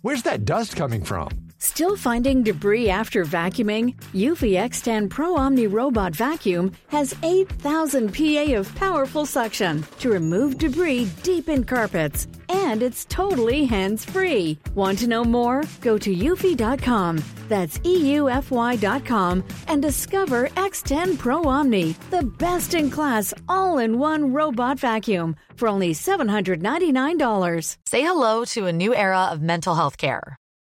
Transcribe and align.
Where's 0.00 0.22
that 0.22 0.44
dust 0.44 0.76
coming 0.76 1.02
from? 1.02 1.47
Still 1.60 1.96
finding 1.96 2.44
debris 2.44 2.88
after 2.88 3.24
vacuuming? 3.24 3.96
Eufy 4.14 4.54
X10 4.54 5.10
Pro 5.10 5.36
Omni 5.36 5.66
Robot 5.66 6.14
Vacuum 6.14 6.70
has 6.86 7.16
8,000 7.24 8.14
PA 8.14 8.54
of 8.54 8.72
powerful 8.76 9.26
suction 9.26 9.84
to 9.98 10.08
remove 10.10 10.56
debris 10.56 11.08
deep 11.24 11.48
in 11.48 11.64
carpets. 11.64 12.28
And 12.48 12.80
it's 12.80 13.04
totally 13.06 13.64
hands 13.64 14.04
free. 14.04 14.56
Want 14.76 15.00
to 15.00 15.08
know 15.08 15.24
more? 15.24 15.64
Go 15.80 15.98
to 15.98 16.14
eufy.com. 16.14 17.24
That's 17.48 17.78
EUFY.com 17.78 19.42
and 19.68 19.82
discover 19.82 20.48
X10 20.50 21.18
Pro 21.18 21.44
Omni, 21.44 21.96
the 22.10 22.22
best 22.22 22.74
in 22.74 22.90
class 22.90 23.34
all 23.48 23.78
in 23.78 23.98
one 23.98 24.32
robot 24.32 24.78
vacuum 24.78 25.34
for 25.56 25.66
only 25.66 25.92
$799. 25.92 27.78
Say 27.86 28.02
hello 28.02 28.44
to 28.44 28.66
a 28.66 28.72
new 28.72 28.94
era 28.94 29.28
of 29.32 29.40
mental 29.42 29.74
health 29.74 29.96
care. 29.96 30.36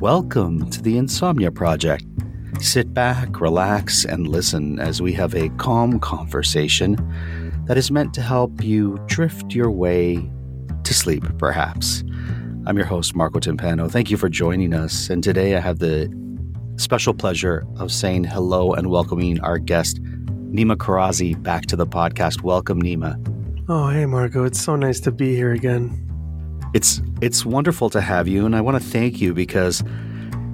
Welcome 0.00 0.70
to 0.70 0.80
the 0.80 0.96
Insomnia 0.96 1.50
Project. 1.50 2.04
Sit 2.60 2.94
back, 2.94 3.40
relax, 3.40 4.04
and 4.04 4.28
listen 4.28 4.78
as 4.78 5.02
we 5.02 5.12
have 5.14 5.34
a 5.34 5.48
calm 5.56 5.98
conversation 5.98 6.96
that 7.66 7.76
is 7.76 7.90
meant 7.90 8.14
to 8.14 8.22
help 8.22 8.62
you 8.62 8.96
drift 9.06 9.56
your 9.56 9.72
way 9.72 10.30
to 10.84 10.94
sleep, 10.94 11.24
perhaps. 11.38 12.04
I'm 12.66 12.76
your 12.76 12.86
host, 12.86 13.16
Marco 13.16 13.40
Timpano. 13.40 13.90
Thank 13.90 14.08
you 14.08 14.16
for 14.16 14.28
joining 14.28 14.72
us. 14.72 15.10
And 15.10 15.20
today 15.20 15.56
I 15.56 15.60
have 15.60 15.80
the 15.80 16.08
special 16.76 17.12
pleasure 17.12 17.66
of 17.78 17.90
saying 17.90 18.22
hello 18.22 18.74
and 18.74 18.90
welcoming 18.90 19.40
our 19.40 19.58
guest, 19.58 20.00
Nima 20.00 20.76
Kharrazi, 20.76 21.42
back 21.42 21.66
to 21.66 21.76
the 21.76 21.88
podcast. 21.88 22.42
Welcome, 22.42 22.80
Nima. 22.80 23.16
Oh, 23.68 23.88
hey, 23.88 24.06
Marco. 24.06 24.44
It's 24.44 24.60
so 24.60 24.76
nice 24.76 25.00
to 25.00 25.10
be 25.10 25.34
here 25.34 25.50
again. 25.50 26.07
It's 26.74 27.00
it's 27.22 27.46
wonderful 27.46 27.90
to 27.90 28.00
have 28.00 28.28
you, 28.28 28.44
and 28.44 28.54
I 28.54 28.60
want 28.60 28.80
to 28.80 28.88
thank 28.88 29.20
you 29.20 29.32
because 29.32 29.82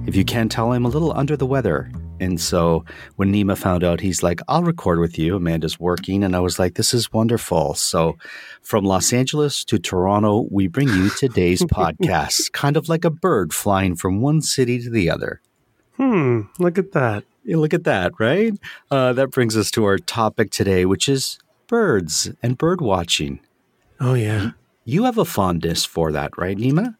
if 0.07 0.15
you 0.15 0.23
can't 0.23 0.51
tell, 0.51 0.71
I'm 0.71 0.85
a 0.85 0.89
little 0.89 1.15
under 1.15 1.35
the 1.35 1.45
weather. 1.45 1.91
And 2.19 2.39
so 2.39 2.85
when 3.17 3.33
Nima 3.33 3.57
found 3.57 3.83
out, 3.83 3.99
he's 3.99 4.23
like, 4.23 4.39
I'll 4.47 4.63
record 4.63 4.99
with 4.99 5.19
you. 5.19 5.35
Amanda's 5.35 5.79
working. 5.79 6.23
And 6.23 6.35
I 6.35 6.39
was 6.39 6.57
like, 6.57 6.75
this 6.75 6.93
is 6.93 7.11
wonderful. 7.11 7.73
So 7.73 8.17
from 8.61 8.85
Los 8.85 9.11
Angeles 9.11 9.65
to 9.65 9.77
Toronto, 9.77 10.47
we 10.49 10.67
bring 10.67 10.87
you 10.87 11.09
today's 11.09 11.61
podcast, 11.63 12.53
kind 12.53 12.77
of 12.77 12.87
like 12.87 13.03
a 13.03 13.09
bird 13.09 13.53
flying 13.53 13.95
from 13.95 14.21
one 14.21 14.41
city 14.41 14.81
to 14.81 14.89
the 14.89 15.09
other. 15.09 15.41
Hmm, 15.97 16.41
look 16.59 16.77
at 16.77 16.93
that. 16.93 17.25
Yeah, 17.43 17.57
look 17.57 17.73
at 17.73 17.83
that, 17.83 18.13
right? 18.17 18.53
Uh, 18.89 19.13
that 19.13 19.31
brings 19.31 19.57
us 19.57 19.69
to 19.71 19.83
our 19.85 19.97
topic 19.97 20.51
today, 20.51 20.85
which 20.85 21.09
is 21.09 21.37
birds 21.67 22.31
and 22.41 22.57
bird 22.57 22.81
watching. 22.81 23.39
Oh, 23.99 24.13
yeah. 24.13 24.51
You 24.85 25.05
have 25.05 25.17
a 25.17 25.25
fondness 25.25 25.83
for 25.83 26.11
that, 26.11 26.37
right, 26.37 26.57
Nima? 26.57 26.95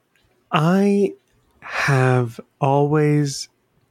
I 0.51 1.13
have 1.59 2.39
always 2.59 3.47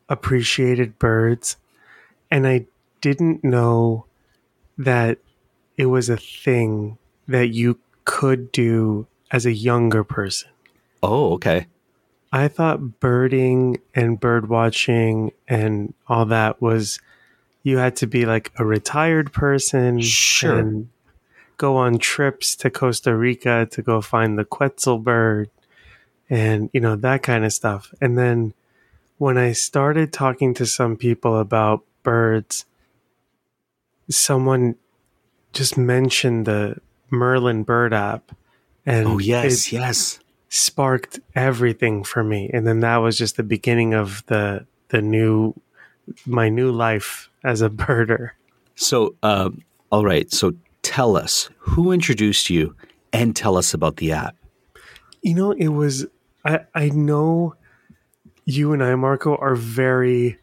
appreciated 0.08 0.98
birds, 0.98 1.56
and 2.30 2.46
I 2.46 2.66
didn't 3.00 3.44
know 3.44 4.06
that 4.78 5.18
it 5.76 5.86
was 5.86 6.08
a 6.08 6.16
thing 6.16 6.98
that 7.28 7.48
you 7.48 7.78
could 8.04 8.50
do 8.52 9.06
as 9.30 9.46
a 9.46 9.52
younger 9.52 10.02
person. 10.04 10.50
Oh, 11.02 11.34
okay. 11.34 11.66
I 12.32 12.48
thought 12.48 12.98
birding 12.98 13.78
and 13.94 14.18
bird 14.18 14.48
watching 14.48 15.30
and 15.46 15.94
all 16.08 16.26
that 16.26 16.60
was 16.60 16.98
you 17.62 17.78
had 17.78 17.94
to 17.96 18.06
be 18.08 18.26
like 18.26 18.50
a 18.58 18.64
retired 18.64 19.32
person 19.32 20.00
Sure. 20.00 20.58
and 20.58 20.88
go 21.56 21.76
on 21.76 21.98
trips 21.98 22.56
to 22.56 22.70
Costa 22.70 23.14
Rica 23.16 23.66
to 23.70 23.82
go 23.82 24.00
find 24.00 24.38
the 24.38 24.44
Quetzal 24.44 24.98
bird 24.98 25.50
and 26.30 26.70
you 26.72 26.80
know 26.80 26.96
that 26.96 27.22
kind 27.22 27.44
of 27.44 27.52
stuff. 27.52 27.92
And 28.00 28.16
then 28.18 28.54
when 29.18 29.38
I 29.38 29.52
started 29.52 30.12
talking 30.12 30.54
to 30.54 30.66
some 30.66 30.96
people 30.96 31.38
about 31.38 31.84
birds, 32.02 32.64
someone 34.10 34.76
just 35.52 35.78
mentioned 35.78 36.46
the 36.46 36.76
Merlin 37.10 37.62
bird 37.62 37.92
app 37.92 38.32
and 38.84 39.06
Oh, 39.06 39.18
yes, 39.18 39.72
yes. 39.72 40.18
sparked 40.48 41.20
everything 41.34 42.04
for 42.04 42.22
me. 42.24 42.50
And 42.52 42.66
then 42.66 42.80
that 42.80 42.96
was 42.98 43.16
just 43.16 43.36
the 43.36 43.42
beginning 43.42 43.94
of 43.94 44.24
the 44.26 44.66
the 44.88 45.00
new 45.00 45.54
my 46.26 46.48
new 46.48 46.70
life 46.70 47.30
as 47.42 47.62
a 47.62 47.70
birder. 47.70 48.30
So, 48.74 49.14
uh, 49.22 49.50
all 49.90 50.04
right. 50.04 50.30
So, 50.32 50.54
tell 50.84 51.16
us 51.16 51.50
who 51.58 51.90
introduced 51.90 52.50
you, 52.50 52.76
and 53.12 53.34
tell 53.34 53.56
us 53.56 53.74
about 53.74 53.96
the 53.96 54.12
app. 54.12 54.36
You 55.22 55.34
know, 55.34 55.50
it 55.50 55.68
was 55.68 56.06
I 56.44 56.60
I 56.74 56.90
know 56.90 57.56
you 58.44 58.72
and 58.72 58.84
I, 58.84 58.94
Marco, 58.94 59.36
are 59.36 59.56
very 59.56 60.38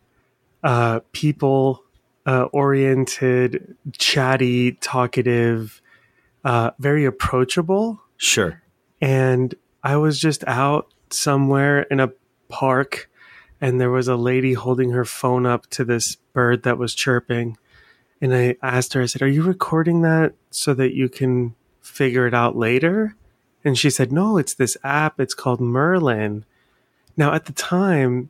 uh 0.64 1.00
people 1.14 1.84
uh 2.26 2.44
oriented, 2.52 3.78
chatty, 3.98 4.74
talkative, 4.74 5.82
uh 6.44 6.72
very 6.80 7.06
approachable. 7.06 8.02
Sure. 8.18 8.62
And 9.00 9.56
I 9.84 9.98
was 9.98 10.20
just 10.20 10.44
out 10.48 10.94
somewhere 11.10 11.84
in 11.84 12.00
a 12.00 12.12
park 12.50 13.10
and 13.62 13.80
there 13.80 13.92
was 13.92 14.08
a 14.08 14.16
lady 14.16 14.54
holding 14.54 14.90
her 14.90 15.06
phone 15.06 15.46
up 15.46 15.68
to 15.68 15.86
this 15.86 16.16
bird 16.34 16.64
that 16.64 16.80
was 16.80 16.96
chirping. 16.96 17.58
And 18.22 18.34
I 18.36 18.56
asked 18.62 18.94
her, 18.94 19.02
I 19.02 19.06
said, 19.08 19.22
Are 19.22 19.28
you 19.28 19.44
recording 19.44 20.02
that 20.04 20.34
so 20.52 20.74
that 20.76 20.94
you 20.94 21.10
can 21.10 21.56
figure 21.82 22.28
it 22.28 22.34
out 22.34 22.56
later? 22.56 23.16
And 23.64 23.78
she 23.78 23.90
said, 23.90 24.12
No, 24.12 24.38
it's 24.38 24.54
this 24.54 24.78
app. 24.84 25.20
It's 25.20 25.34
called 25.34 25.60
Merlin. 25.60 26.46
Now, 27.18 27.34
at 27.34 27.46
the 27.46 27.54
time, 27.54 28.30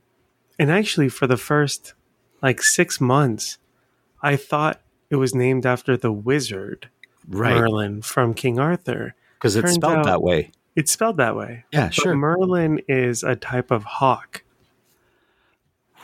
and 0.58 0.72
actually 0.72 1.10
for 1.10 1.28
the 1.28 1.38
first 1.38 1.94
like 2.42 2.62
six 2.64 3.00
months, 3.02 3.58
I 4.22 4.36
thought 4.36 4.82
it 5.10 5.18
was 5.18 5.36
named 5.36 5.66
after 5.66 5.98
the 5.98 6.12
wizard 6.12 6.90
Right. 7.28 7.56
Merlin 7.56 8.02
from 8.02 8.34
King 8.34 8.60
Arthur. 8.60 9.14
Because 9.36 9.56
it's 9.56 9.74
spelled 9.74 9.98
out- 10.00 10.06
that 10.06 10.22
way. 10.24 10.52
It's 10.76 10.92
spelled 10.92 11.18
that 11.18 11.36
way. 11.36 11.66
Yeah, 11.72 11.88
But 11.88 11.94
sure. 11.94 12.16
Merlin 12.16 12.82
is 12.88 13.24
a 13.24 13.36
type 13.36 13.72
of 13.72 13.84
hawk. 13.84 14.44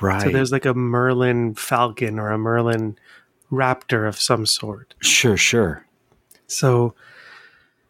right. 0.02 0.22
So 0.22 0.30
there's 0.30 0.52
like 0.52 0.66
a 0.66 0.74
Merlin 0.74 1.56
falcon 1.56 2.20
or 2.20 2.32
a 2.32 2.38
Merlin 2.38 2.98
raptor 3.52 4.08
of 4.08 4.20
some 4.20 4.46
sort. 4.46 4.94
sure, 5.00 5.38
sure. 5.38 5.86
So 6.48 6.94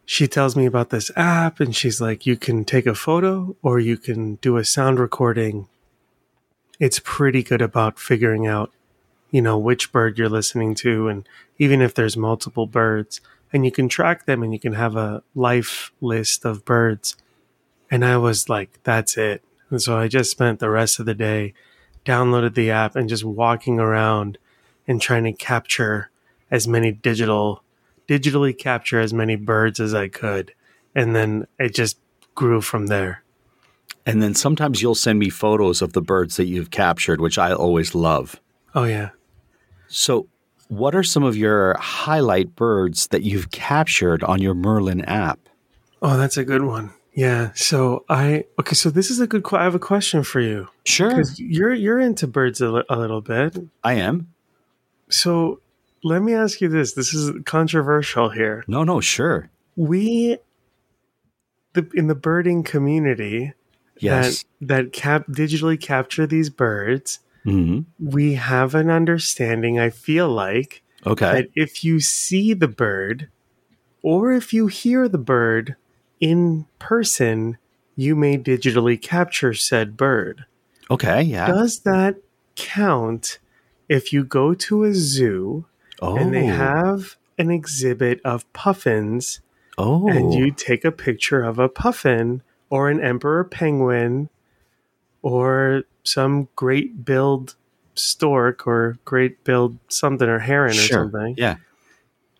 she 0.04 0.26
tells 0.26 0.56
me 0.56 0.66
about 0.66 0.90
this 0.90 1.10
app 1.16 1.60
and 1.60 1.74
she's 1.74 2.00
like, 2.00 2.26
you 2.26 2.36
can 2.36 2.64
take 2.64 2.86
a 2.86 2.94
photo 2.94 3.56
or 3.62 3.78
you 3.78 3.96
can 3.96 4.36
do 4.36 4.56
a 4.56 4.64
sound 4.64 4.98
recording. 4.98 5.68
It's 6.80 7.00
pretty 7.02 7.42
good 7.42 7.62
about 7.62 7.98
figuring 7.98 8.46
out, 8.46 8.72
you 9.30 9.42
know, 9.42 9.58
which 9.58 9.92
bird 9.92 10.18
you're 10.18 10.28
listening 10.28 10.74
to. 10.76 11.08
And 11.08 11.28
even 11.58 11.82
if 11.82 11.94
there's 11.94 12.16
multiple 12.16 12.66
birds, 12.66 13.20
and 13.52 13.64
you 13.64 13.70
can 13.70 13.88
track 13.88 14.26
them 14.26 14.42
and 14.42 14.52
you 14.52 14.58
can 14.58 14.74
have 14.74 14.96
a 14.96 15.22
life 15.34 15.92
list 16.00 16.44
of 16.44 16.64
birds. 16.64 17.16
And 17.90 18.04
I 18.04 18.16
was 18.18 18.48
like, 18.48 18.78
that's 18.82 19.16
it. 19.16 19.42
And 19.70 19.80
so 19.80 19.96
I 19.96 20.08
just 20.08 20.30
spent 20.30 20.58
the 20.58 20.70
rest 20.70 20.98
of 20.98 21.06
the 21.06 21.14
day, 21.14 21.54
downloaded 22.04 22.54
the 22.54 22.70
app 22.70 22.96
and 22.96 23.08
just 23.08 23.24
walking 23.24 23.78
around 23.78 24.38
and 24.88 25.00
trying 25.00 25.24
to 25.24 25.32
capture 25.32 26.10
as 26.50 26.66
many 26.66 26.90
digital 26.90 27.62
digitally 28.08 28.56
capture 28.56 28.98
as 28.98 29.12
many 29.12 29.36
birds 29.36 29.78
as 29.78 29.94
I 29.94 30.08
could. 30.08 30.54
And 30.94 31.14
then 31.14 31.46
it 31.58 31.74
just 31.74 31.98
grew 32.34 32.62
from 32.62 32.86
there. 32.86 33.22
And 34.06 34.22
then 34.22 34.34
sometimes 34.34 34.80
you'll 34.80 34.94
send 34.94 35.18
me 35.18 35.28
photos 35.28 35.82
of 35.82 35.92
the 35.92 36.00
birds 36.00 36.36
that 36.36 36.46
you've 36.46 36.70
captured, 36.70 37.20
which 37.20 37.36
I 37.38 37.52
always 37.52 37.94
love. 37.94 38.40
Oh 38.74 38.84
yeah. 38.84 39.10
So, 39.88 40.26
what 40.68 40.94
are 40.94 41.02
some 41.02 41.22
of 41.22 41.36
your 41.36 41.76
highlight 41.78 42.56
birds 42.56 43.08
that 43.08 43.22
you've 43.22 43.50
captured 43.50 44.22
on 44.24 44.40
your 44.40 44.54
Merlin 44.54 45.02
app? 45.04 45.38
Oh, 46.00 46.16
that's 46.16 46.36
a 46.36 46.44
good 46.44 46.62
one. 46.62 46.90
Yeah. 47.12 47.50
So 47.54 48.04
I 48.08 48.44
okay. 48.60 48.74
So 48.74 48.90
this 48.90 49.10
is 49.10 49.18
a 49.20 49.26
good. 49.26 49.44
I 49.52 49.64
have 49.64 49.74
a 49.74 49.78
question 49.80 50.22
for 50.22 50.40
you 50.40 50.68
Sure. 50.84 51.22
you're 51.36 51.74
you're 51.74 51.98
into 51.98 52.26
birds 52.26 52.60
a 52.60 52.70
little 52.70 53.20
bit. 53.20 53.58
I 53.82 53.94
am. 53.94 54.28
So 55.10 55.60
let 56.04 56.22
me 56.22 56.34
ask 56.34 56.60
you 56.60 56.68
this. 56.68 56.92
This 56.94 57.12
is 57.14 57.32
controversial 57.44 58.30
here. 58.30 58.64
No, 58.68 58.84
no, 58.84 59.00
sure. 59.00 59.50
We, 59.76 60.38
the 61.74 61.88
in 61.94 62.06
the 62.08 62.14
birding 62.14 62.62
community, 62.62 63.52
Yes. 64.00 64.44
that 64.60 64.68
that 64.84 64.92
cap 64.92 65.26
digitally 65.28 65.80
capture 65.80 66.26
these 66.26 66.50
birds. 66.50 67.20
hmm 67.44 67.80
We 67.98 68.34
have 68.34 68.74
an 68.74 68.90
understanding. 68.90 69.78
I 69.78 69.90
feel 69.90 70.28
like 70.28 70.82
Okay. 71.06 71.32
that 71.32 71.48
if 71.54 71.84
you 71.84 72.00
see 72.00 72.54
the 72.54 72.68
bird 72.68 73.28
or 74.02 74.32
if 74.32 74.52
you 74.52 74.66
hear 74.68 75.08
the 75.08 75.18
bird 75.18 75.74
in 76.20 76.66
person, 76.78 77.56
you 77.96 78.14
may 78.14 78.36
digitally 78.38 79.00
capture 79.00 79.54
said 79.54 79.96
bird. 79.96 80.44
okay. 80.90 81.22
Yeah. 81.22 81.46
Does 81.48 81.80
that 81.80 82.16
count 82.56 83.38
if 83.88 84.12
you 84.12 84.24
go 84.24 84.54
to 84.54 84.84
a 84.84 84.92
zoo 84.94 85.64
oh. 86.00 86.16
and 86.16 86.34
they 86.34 86.44
have 86.46 87.16
an 87.38 87.50
exhibit 87.50 88.20
of 88.24 88.50
puffins 88.52 89.40
Oh. 89.80 90.08
and 90.08 90.34
you 90.34 90.50
take 90.50 90.84
a 90.84 90.90
picture 90.90 91.42
of 91.44 91.60
a 91.60 91.68
puffin 91.68 92.42
or 92.68 92.90
an 92.90 93.00
emperor 93.00 93.44
penguin 93.44 94.28
or 95.22 95.84
some 96.02 96.48
great 96.56 97.04
billed 97.04 97.54
stork 97.94 98.66
or 98.66 98.98
great 99.04 99.44
billed 99.44 99.78
something 99.88 100.28
or 100.28 100.40
heron 100.40 100.72
sure. 100.72 101.02
or 101.02 101.10
something 101.10 101.34
Yeah. 101.38 101.56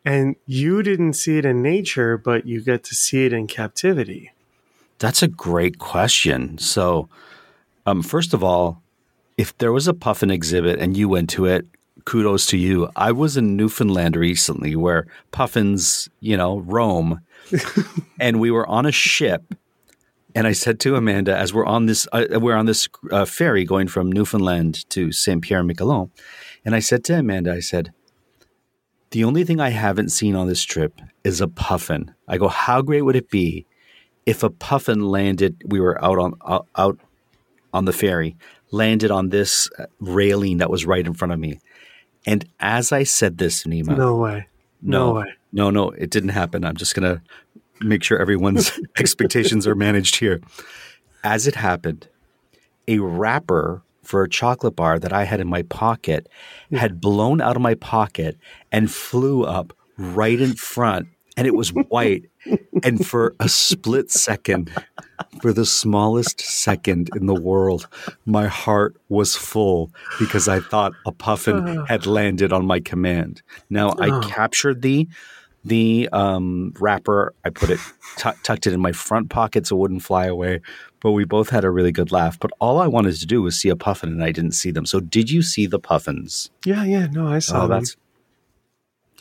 and 0.05 0.35
you 0.47 0.83
didn't 0.83 1.13
see 1.15 1.39
it 1.39 1.45
in 1.45 1.63
nature 1.63 2.17
but 2.19 2.45
you 2.47 2.61
get 2.61 2.83
to 2.85 2.95
see 2.97 3.25
it 3.25 3.33
in 3.33 3.47
captivity 3.47 4.33
That's 4.99 5.23
a 5.23 5.29
great 5.29 5.79
question. 5.79 6.59
So, 6.59 7.09
um, 7.87 8.03
first 8.03 8.35
of 8.35 8.43
all, 8.43 8.83
if 9.39 9.57
there 9.59 9.73
was 9.73 9.89
a 9.89 9.95
puffin 9.95 10.31
exhibit 10.31 10.79
and 10.81 10.97
you 10.97 11.09
went 11.09 11.31
to 11.31 11.47
it, 11.47 11.65
kudos 12.05 12.47
to 12.47 12.59
you. 12.59 12.91
I 12.97 13.13
was 13.13 13.37
in 13.37 13.57
Newfoundland 13.57 14.17
recently 14.17 14.77
where 14.77 15.07
puffins, 15.31 16.09
you 16.21 16.37
know, 16.37 16.59
roam, 16.59 17.21
and 18.21 18.41
we 18.41 18.51
were 18.51 18.67
on 18.67 18.85
a 18.85 18.93
ship. 18.93 19.55
And 20.35 20.47
I 20.47 20.53
said 20.53 20.79
to 20.81 20.97
Amanda, 20.97 21.37
as 21.37 21.55
we're 21.55 21.67
on 21.67 21.87
this, 21.87 22.07
uh, 22.13 22.27
we're 22.33 22.57
on 22.57 22.67
this 22.67 22.89
uh, 23.11 23.25
ferry 23.25 23.65
going 23.65 23.89
from 23.89 24.13
Newfoundland 24.13 24.89
to 24.91 25.13
Saint 25.13 25.43
Pierre 25.43 25.61
and 25.61 25.71
Miquelon, 25.71 26.11
and 26.65 26.75
I 26.75 26.81
said 26.81 27.03
to 27.05 27.19
Amanda, 27.19 27.53
I 27.53 27.61
said, 27.61 27.93
the 29.11 29.25
only 29.25 29.45
thing 29.45 29.59
I 29.59 29.71
haven't 29.71 30.11
seen 30.11 30.35
on 30.35 30.49
this 30.49 30.63
trip 30.63 31.01
is 31.25 31.41
a 31.41 31.49
puffin. 31.49 32.15
I 32.29 32.37
go, 32.37 32.49
how 32.49 32.83
great 32.83 33.03
would 33.03 33.17
it 33.17 33.31
be 33.31 33.67
if 34.27 34.43
a 34.43 34.51
puffin 34.51 35.01
landed? 35.11 35.63
We 35.67 35.81
were 35.81 36.03
out 36.05 36.19
on 36.19 36.35
out, 36.47 36.67
out 36.77 36.99
on 37.73 37.87
the 37.87 37.93
ferry, 37.93 38.37
landed 38.71 39.11
on 39.11 39.31
this 39.31 39.71
uh, 39.79 39.87
railing 40.01 40.59
that 40.59 40.71
was 40.71 40.87
right 40.87 41.07
in 41.07 41.15
front 41.15 41.33
of 41.33 41.39
me. 41.39 41.61
And 42.27 42.45
as 42.61 42.93
I 42.93 43.05
said 43.05 43.39
this, 43.39 43.65
Nima, 43.65 43.97
no 43.97 44.17
way 44.17 44.47
no, 44.83 45.15
way 45.15 45.35
no, 45.53 45.71
no, 45.71 45.91
it 45.91 46.11
didn't 46.11 46.31
happen. 46.31 46.65
I'm 46.65 46.77
just 46.77 46.95
gonna 46.95 47.23
make 47.81 48.03
sure 48.03 48.19
everyone's 48.19 48.79
expectations 48.99 49.67
are 49.67 49.75
managed 49.75 50.17
here. 50.17 50.41
As 51.25 51.47
it 51.47 51.55
happened, 51.55 52.09
a 52.87 52.99
wrapper 52.99 53.83
for 54.03 54.23
a 54.23 54.29
chocolate 54.29 54.77
bar 54.77 54.99
that 54.99 55.13
I 55.13 55.25
had 55.25 55.41
in 55.41 55.49
my 55.49 55.63
pocket 55.63 56.29
had 56.73 57.01
blown 57.01 57.41
out 57.41 57.57
of 57.57 57.63
my 57.63 57.75
pocket 57.75 58.39
and 58.73 58.91
flew 58.91 59.45
up 59.45 59.75
right 59.99 60.41
in 60.41 60.55
front, 60.55 61.09
and 61.37 61.47
it 61.47 61.55
was 61.55 61.71
white. 61.71 62.25
and 62.85 63.05
for 63.07 63.35
a 63.41 63.49
split 63.49 64.11
second, 64.11 64.71
for 65.43 65.53
the 65.53 65.65
smallest 65.67 66.41
second 66.41 67.11
in 67.17 67.27
the 67.27 67.35
world, 67.35 67.89
my 68.27 68.47
heart 68.47 68.97
was 69.09 69.37
full 69.37 69.91
because 70.19 70.49
I 70.49 70.61
thought 70.61 70.93
a 71.07 71.13
puffin 71.13 71.85
had 71.87 72.07
landed 72.07 72.53
on 72.53 72.67
my 72.67 72.81
command. 72.81 73.43
Now 73.71 73.95
I 73.99 74.09
captured 74.29 74.83
the 74.83 75.09
the 75.65 76.09
um, 76.13 76.73
wrapper. 76.79 77.35
I 77.45 77.51
put 77.51 77.69
it 77.71 77.81
tu 78.17 78.31
tucked 78.43 78.67
it 78.67 78.73
in 78.73 78.81
my 78.81 78.93
front 78.93 79.29
pocket 79.29 79.67
so 79.67 79.77
it 79.77 79.81
wouldn't 79.81 80.03
fly 80.03 80.27
away. 80.27 80.61
But 81.01 81.13
we 81.13 81.25
both 81.25 81.51
had 81.51 81.65
a 81.65 81.71
really 81.71 81.93
good 81.93 82.11
laugh. 82.11 82.39
But 82.41 82.51
all 82.61 82.79
I 82.79 82.87
wanted 82.87 83.15
to 83.17 83.27
do 83.27 83.43
was 83.43 83.57
see 83.59 83.69
a 83.69 83.77
puffin, 83.77 84.09
and 84.11 84.23
I 84.25 84.33
didn't 84.33 84.53
see 84.53 84.71
them. 84.71 84.87
So 84.87 84.99
did 85.01 85.31
you 85.31 85.43
see 85.43 85.67
the 85.67 85.79
puffins? 85.79 86.51
yeah 86.65 86.85
yeah 86.85 87.07
no 87.07 87.27
i 87.29 87.39
saw 87.41 87.59
Oh, 87.65 87.69
them. 87.69 87.71
that's 87.81 87.97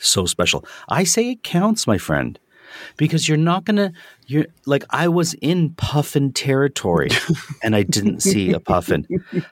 so 0.00 0.26
special. 0.26 0.64
I 0.88 1.04
say 1.04 1.30
it 1.32 1.42
counts, 1.42 1.86
my 1.86 1.98
friend, 1.98 2.38
because 2.96 3.28
you're 3.28 3.36
not 3.38 3.64
gonna. 3.64 3.92
You're 4.26 4.46
like 4.66 4.84
I 4.90 5.08
was 5.08 5.34
in 5.34 5.70
puffin 5.70 6.32
territory, 6.32 7.08
and 7.62 7.74
I 7.76 7.82
didn't 7.82 8.20
see 8.20 8.52
a 8.52 8.60
puffin. 8.60 9.06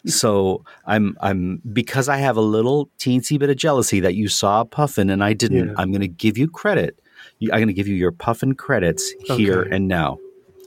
So 0.06 0.64
I'm 0.87 1.17
I'm 1.20 1.62
because 1.73 2.08
I 2.08 2.19
have 2.19 2.37
a 2.37 2.40
little 2.43 2.88
teensy 2.99 3.38
bit 3.38 3.50
of 3.50 3.56
jealousy 3.56 4.00
that 4.00 4.14
you 4.14 4.28
saw 4.28 4.61
a 4.62 4.64
puffin 4.64 5.11
and 5.11 5.23
I 5.25 5.32
didn't. 5.32 5.69
Yeah. 5.69 5.75
I'm 5.76 5.93
gonna 5.93 6.06
give 6.08 6.37
you 6.38 6.49
credit. 6.49 6.99
I'm 7.52 7.61
gonna 7.61 7.73
give 7.73 7.88
you 7.88 7.94
your 7.96 8.12
puffin 8.12 8.55
credits 8.55 9.11
here 9.25 9.62
and 9.62 9.88
now. 9.88 10.19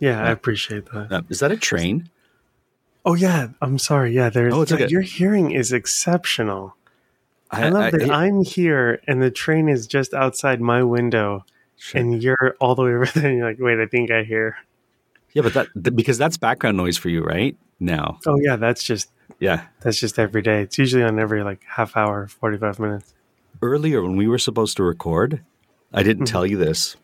yeah 0.01 0.23
i 0.23 0.29
appreciate 0.29 0.85
that 0.91 1.11
Uh, 1.11 1.21
is 1.29 1.39
that 1.39 1.51
a 1.51 1.57
train? 1.57 2.09
oh 3.05 3.15
yeah 3.15 3.47
i'm 3.61 3.79
sorry 3.79 4.13
yeah 4.13 4.29
there's 4.29 4.53
Oh, 4.53 4.61
okay. 4.61 4.87
your 4.87 5.01
hearing 5.01 5.49
is 5.51 5.71
exceptional 5.73 6.75
i, 7.49 7.69
love 7.69 7.91
that 7.93 8.09
I, 8.11 8.27
am 8.27 8.43
here 8.43 9.01
and 9.07 9.19
the 9.21 9.31
train 9.31 9.67
is 9.67 9.87
just 9.87 10.13
outside 10.13 10.61
my 10.61 10.83
window 10.83 11.43
Sure. 11.81 12.01
and 12.01 12.21
you're 12.21 12.55
all 12.59 12.75
the 12.75 12.83
way 12.83 12.93
over 12.93 13.05
there 13.15 13.27
and 13.27 13.37
you're 13.37 13.47
like 13.47 13.57
wait 13.59 13.79
i 13.79 13.85
think 13.85 14.11
i 14.11 14.23
hear 14.23 14.57
yeah, 15.33 15.43
but 15.43 15.53
that 15.53 15.67
th- 15.75 15.95
because 15.95 16.17
that's 16.17 16.37
background 16.37 16.77
noise 16.77 16.97
for 16.97 17.09
you, 17.09 17.23
right? 17.23 17.55
Now, 17.79 18.19
oh 18.27 18.37
yeah 18.41 18.57
that's 18.57 18.83
just 18.83 19.09
yeah. 19.39 19.67
that's 19.81 19.99
just 19.99 20.19
every 20.19 20.41
day 20.41 20.63
it's 20.63 20.77
usually 20.77 21.03
on 21.03 21.19
every 21.19 21.43
like 21.43 21.63
half 21.65 21.95
hour 21.95 22.27
45 22.27 22.79
minutes 22.79 23.13
earlier 23.61 24.01
when 24.01 24.17
we 24.17 24.27
were 24.27 24.37
supposed 24.37 24.77
to 24.77 24.83
record, 24.83 25.41
I 25.93 26.03
didn't 26.03 26.25
mm-hmm. 26.25 26.31
tell 26.31 26.45
you 26.45 26.57
this. 26.57 26.95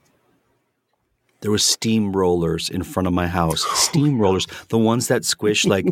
There 1.41 1.51
was 1.51 1.61
steamrollers 1.63 2.71
in 2.71 2.81
front 2.83 3.05
of 3.07 3.13
my 3.13 3.27
house. 3.27 3.63
Steamrollers, 3.65 4.47
the 4.69 4.77
ones 4.79 5.07
that 5.09 5.25
squish 5.25 5.65
like 5.65 5.85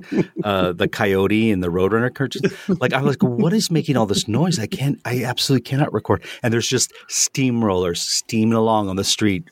uh, 0.43 0.73
the 0.73 0.87
coyote 0.87 1.51
and 1.51 1.61
the 1.63 1.67
roadrunner 1.67 2.13
curtains. 2.13 2.51
Like 2.67 2.93
I 2.93 3.01
was 3.01 3.15
like, 3.21 3.23
what 3.23 3.53
is 3.53 3.69
making 3.69 3.95
all 3.97 4.05
this 4.07 4.27
noise? 4.27 4.57
I 4.57 4.65
can't. 4.67 4.99
I 5.05 5.23
absolutely 5.25 5.63
cannot 5.63 5.93
record. 5.93 6.23
And 6.41 6.51
there's 6.53 6.67
just 6.67 6.91
steamrollers 7.09 7.97
steaming 7.97 8.53
along 8.53 8.89
on 8.89 8.95
the 8.95 9.03
street, 9.03 9.43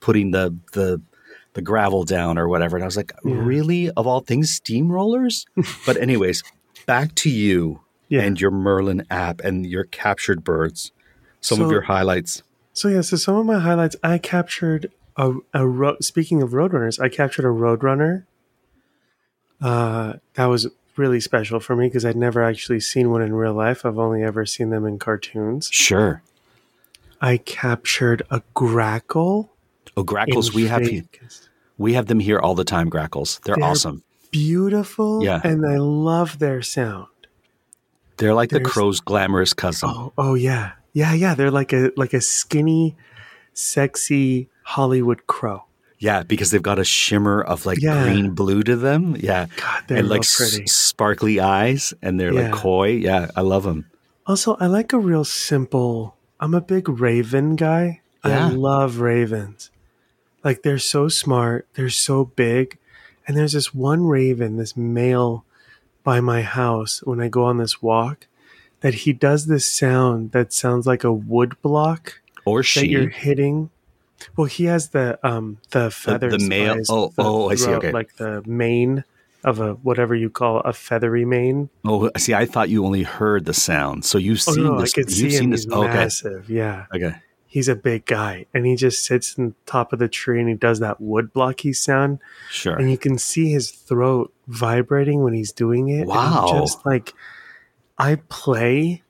putting 0.00 0.30
the 0.30 0.54
the 0.72 1.00
the 1.54 1.62
gravel 1.62 2.04
down 2.04 2.38
or 2.38 2.48
whatever. 2.48 2.76
And 2.76 2.84
I 2.84 2.86
was 2.86 2.96
like, 2.96 3.12
really? 3.24 3.90
Of 3.90 4.06
all 4.06 4.20
things, 4.20 4.58
steamrollers? 4.60 5.44
but 5.84 5.96
anyways, 5.96 6.42
back 6.86 7.14
to 7.16 7.28
you 7.30 7.80
Yeah. 8.08 8.22
and 8.22 8.40
your 8.40 8.52
Merlin 8.52 9.04
app 9.10 9.40
and 9.40 9.66
your 9.66 9.84
captured 9.84 10.44
birds. 10.44 10.92
Some 11.40 11.60
of 11.60 11.70
your 11.70 11.82
highlights. 11.82 12.42
So 12.72 12.88
yeah, 12.88 13.00
so 13.00 13.16
some 13.16 13.34
of 13.34 13.44
my 13.46 13.58
highlights, 13.58 13.96
I 14.02 14.18
captured 14.18 14.92
a, 15.16 15.32
a 15.54 15.66
ro- 15.66 15.96
speaking 16.00 16.42
of 16.42 16.50
roadrunners, 16.50 17.00
I 17.00 17.08
captured 17.08 17.44
a 17.44 17.48
roadrunner. 17.48 18.24
Uh, 19.60 20.14
that 20.34 20.46
was 20.46 20.68
really 20.96 21.20
special 21.20 21.60
for 21.60 21.76
me 21.76 21.86
because 21.86 22.04
I'd 22.04 22.16
never 22.16 22.42
actually 22.42 22.80
seen 22.80 23.10
one 23.10 23.22
in 23.22 23.34
real 23.34 23.54
life. 23.54 23.84
I've 23.84 23.98
only 23.98 24.22
ever 24.22 24.46
seen 24.46 24.70
them 24.70 24.84
in 24.86 24.98
cartoons. 24.98 25.68
Sure. 25.72 26.22
I 27.20 27.36
captured 27.36 28.22
a 28.30 28.42
grackle. 28.54 29.50
Oh, 29.96 30.02
grackles. 30.02 30.54
We 30.54 30.66
have 30.68 30.82
Vegas. 30.82 31.48
we 31.76 31.92
have 31.94 32.06
them 32.06 32.20
here 32.20 32.38
all 32.38 32.54
the 32.54 32.64
time. 32.64 32.88
Grackles. 32.88 33.40
They're, 33.44 33.56
They're- 33.56 33.64
awesome. 33.64 34.02
Beautiful, 34.30 35.24
Yeah. 35.24 35.40
and 35.42 35.66
I 35.66 35.78
love 35.78 36.38
their 36.38 36.62
sound. 36.62 37.08
They're 38.18 38.32
like 38.34 38.50
the 38.50 38.60
crow's 38.60 39.00
glamorous 39.00 39.52
cousin. 39.52 39.88
Oh, 39.92 40.12
oh 40.16 40.34
yeah, 40.34 40.72
yeah, 40.92 41.12
yeah. 41.14 41.34
They're 41.34 41.50
like 41.50 41.72
a 41.72 41.90
like 41.96 42.12
a 42.14 42.20
skinny, 42.20 42.94
sexy 43.54 44.48
Hollywood 44.62 45.26
crow. 45.26 45.64
Yeah, 45.98 46.22
because 46.22 46.50
they've 46.50 46.62
got 46.62 46.78
a 46.78 46.84
shimmer 46.84 47.42
of 47.42 47.66
like 47.66 47.80
Yeah. 47.80 48.04
green 48.04 48.30
blue 48.30 48.62
to 48.62 48.74
them. 48.76 49.16
Yeah, 49.20 49.46
God, 49.56 49.82
they're 49.86 49.98
and 49.98 50.08
like 50.08 50.20
s- 50.22 50.36
pretty. 50.36 50.66
sparkly 50.66 51.40
eyes, 51.40 51.92
and 52.00 52.18
they're 52.18 52.32
like 52.32 52.52
coy. 52.52 52.88
Yeah, 52.88 53.30
I 53.36 53.42
love 53.42 53.64
them. 53.64 53.84
Also, 54.26 54.56
I 54.60 54.66
like 54.66 54.92
a 54.94 54.98
real 54.98 55.24
simple. 55.24 56.16
I'm 56.38 56.54
a 56.54 56.60
big 56.62 56.88
raven 56.88 57.54
guy. 57.56 58.00
Yeah. 58.24 58.46
I 58.46 58.50
love 58.50 58.98
ravens. 59.00 59.70
Like 60.42 60.62
they're 60.62 60.78
so 60.78 61.08
smart, 61.08 61.66
they're 61.74 61.90
so 61.90 62.24
big. 62.24 62.78
And 63.26 63.36
there's 63.36 63.52
this 63.52 63.74
one 63.74 64.06
raven, 64.06 64.56
this 64.56 64.76
male 64.76 65.44
by 66.02 66.20
my 66.20 66.40
house 66.42 67.00
when 67.04 67.20
I 67.20 67.28
go 67.28 67.44
on 67.44 67.58
this 67.58 67.82
walk 67.82 68.26
that 68.80 68.94
he 68.94 69.12
does 69.12 69.46
this 69.46 69.70
sound 69.70 70.32
that 70.32 70.52
sounds 70.54 70.86
like 70.86 71.04
a 71.04 71.12
wood 71.12 71.54
block 71.60 72.20
Or 72.46 72.62
that 72.62 72.88
you're 72.88 73.10
hitting. 73.10 73.68
Well, 74.36 74.46
he 74.46 74.64
has 74.64 74.90
the 74.90 75.18
um 75.26 75.58
the 75.70 75.90
feathers. 75.90 76.32
the 76.32 76.48
male- 76.48 76.76
oh, 76.88 77.08
the 77.16 77.22
oh, 77.22 77.48
I 77.50 77.54
see, 77.54 77.70
okay. 77.70 77.92
Like 77.92 78.16
the 78.16 78.42
mane 78.46 79.04
of 79.44 79.58
a 79.60 79.72
whatever 79.74 80.14
you 80.14 80.28
call 80.28 80.60
a 80.60 80.72
feathery 80.72 81.24
mane. 81.24 81.70
Oh, 81.84 82.10
I 82.14 82.18
see, 82.18 82.34
I 82.34 82.44
thought 82.44 82.68
you 82.68 82.84
only 82.84 83.02
heard 83.04 83.46
the 83.46 83.54
sound. 83.54 84.04
So 84.04 84.18
you've 84.18 84.42
Oh 84.46 84.52
seen 84.52 84.64
no, 84.64 84.76
I 84.76 84.80
this. 84.82 84.96
you've 84.96 85.10
see 85.10 85.30
seen 85.30 85.50
this. 85.50 85.64
He's 85.64 85.72
okay. 85.72 85.86
massive. 85.88 86.50
Yeah, 86.50 86.84
Okay. 86.94 87.14
he's 87.46 87.66
a 87.68 87.74
big 87.74 88.04
guy, 88.04 88.44
and 88.52 88.66
he 88.66 88.76
just 88.76 89.02
sits 89.04 89.38
in 89.38 89.48
the 89.48 89.54
top 89.64 89.92
of 89.94 89.98
the 89.98 90.08
tree 90.08 90.38
and 90.40 90.48
he 90.48 90.54
does 90.54 90.78
that 90.80 91.00
wood 91.00 91.32
blocky 91.32 91.72
sound, 91.72 92.18
Sure. 92.50 92.76
and 92.76 92.90
you 92.90 92.98
can 92.98 93.16
see 93.16 93.50
his 93.50 93.70
throat 93.70 94.30
vibrating 94.46 95.22
when 95.22 95.32
he's 95.32 95.52
doing 95.52 95.88
it. 95.88 96.06
Wow. 96.06 96.48
just 96.60 96.84
like 96.84 97.14
I 97.96 98.16
play 98.28 99.02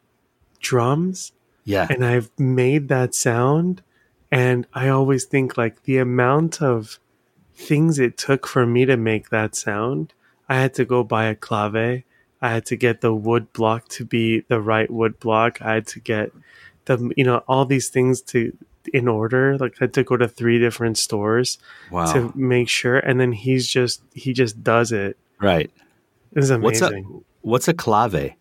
drums 0.60 1.32
yeah. 1.64 1.86
and 1.90 2.04
I've 2.04 2.30
made 2.38 2.88
that 2.88 3.14
sound 3.14 3.82
and 4.30 4.66
I 4.72 4.88
always 4.88 5.25
think 5.25 5.56
like 5.56 5.82
the 5.84 5.99
amount 5.99 6.62
of 6.62 6.99
things 7.54 7.99
it 7.99 8.16
took 8.16 8.46
for 8.46 8.64
me 8.66 8.84
to 8.87 8.96
make 8.96 9.30
that 9.30 9.54
sound. 9.54 10.12
I 10.49 10.54
had 10.56 10.75
to 10.75 10.84
go 10.84 11.02
buy 11.04 11.26
a 11.26 11.34
clave. 11.34 11.76
I 12.42 12.49
had 12.49 12.64
to 12.66 12.76
get 12.76 13.00
the 13.02 13.14
wood 13.14 13.52
block 13.52 13.88
to 13.88 14.04
be 14.04 14.40
the 14.49 14.60
right 14.60 14.90
wood 14.90 15.20
block. 15.20 15.60
I 15.60 15.75
had 15.75 15.87
to 15.88 16.00
get 16.00 16.32
the 16.87 17.12
you 17.16 17.25
know 17.25 17.42
all 17.49 17.64
these 17.66 17.88
things 17.88 18.22
to 18.22 18.56
in 18.94 19.06
order. 19.08 19.58
Like 19.58 19.75
I 19.80 19.84
had 19.84 19.94
to 19.94 20.04
go 20.04 20.16
to 20.16 20.26
three 20.26 20.58
different 20.58 20.96
stores 20.96 21.58
wow. 21.90 22.10
to 22.12 22.32
make 22.34 22.68
sure 22.68 22.96
and 22.99 23.20
then 23.20 23.32
he's 23.32 23.66
just 23.68 24.02
he 24.14 24.32
just 24.32 24.62
does 24.64 24.90
it. 24.92 25.16
right. 25.38 25.70
It's 26.32 26.50
What's 26.50 26.80
a 26.80 26.87
amazing. 26.87 27.25
what's 27.42 27.68
a 27.68 27.75
clave? 27.75 28.34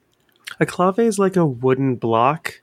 A 0.60 0.66
clave 0.66 1.00
is 1.00 1.18
like 1.20 1.36
a 1.36 1.46
wooden 1.46 1.96
block 1.96 2.62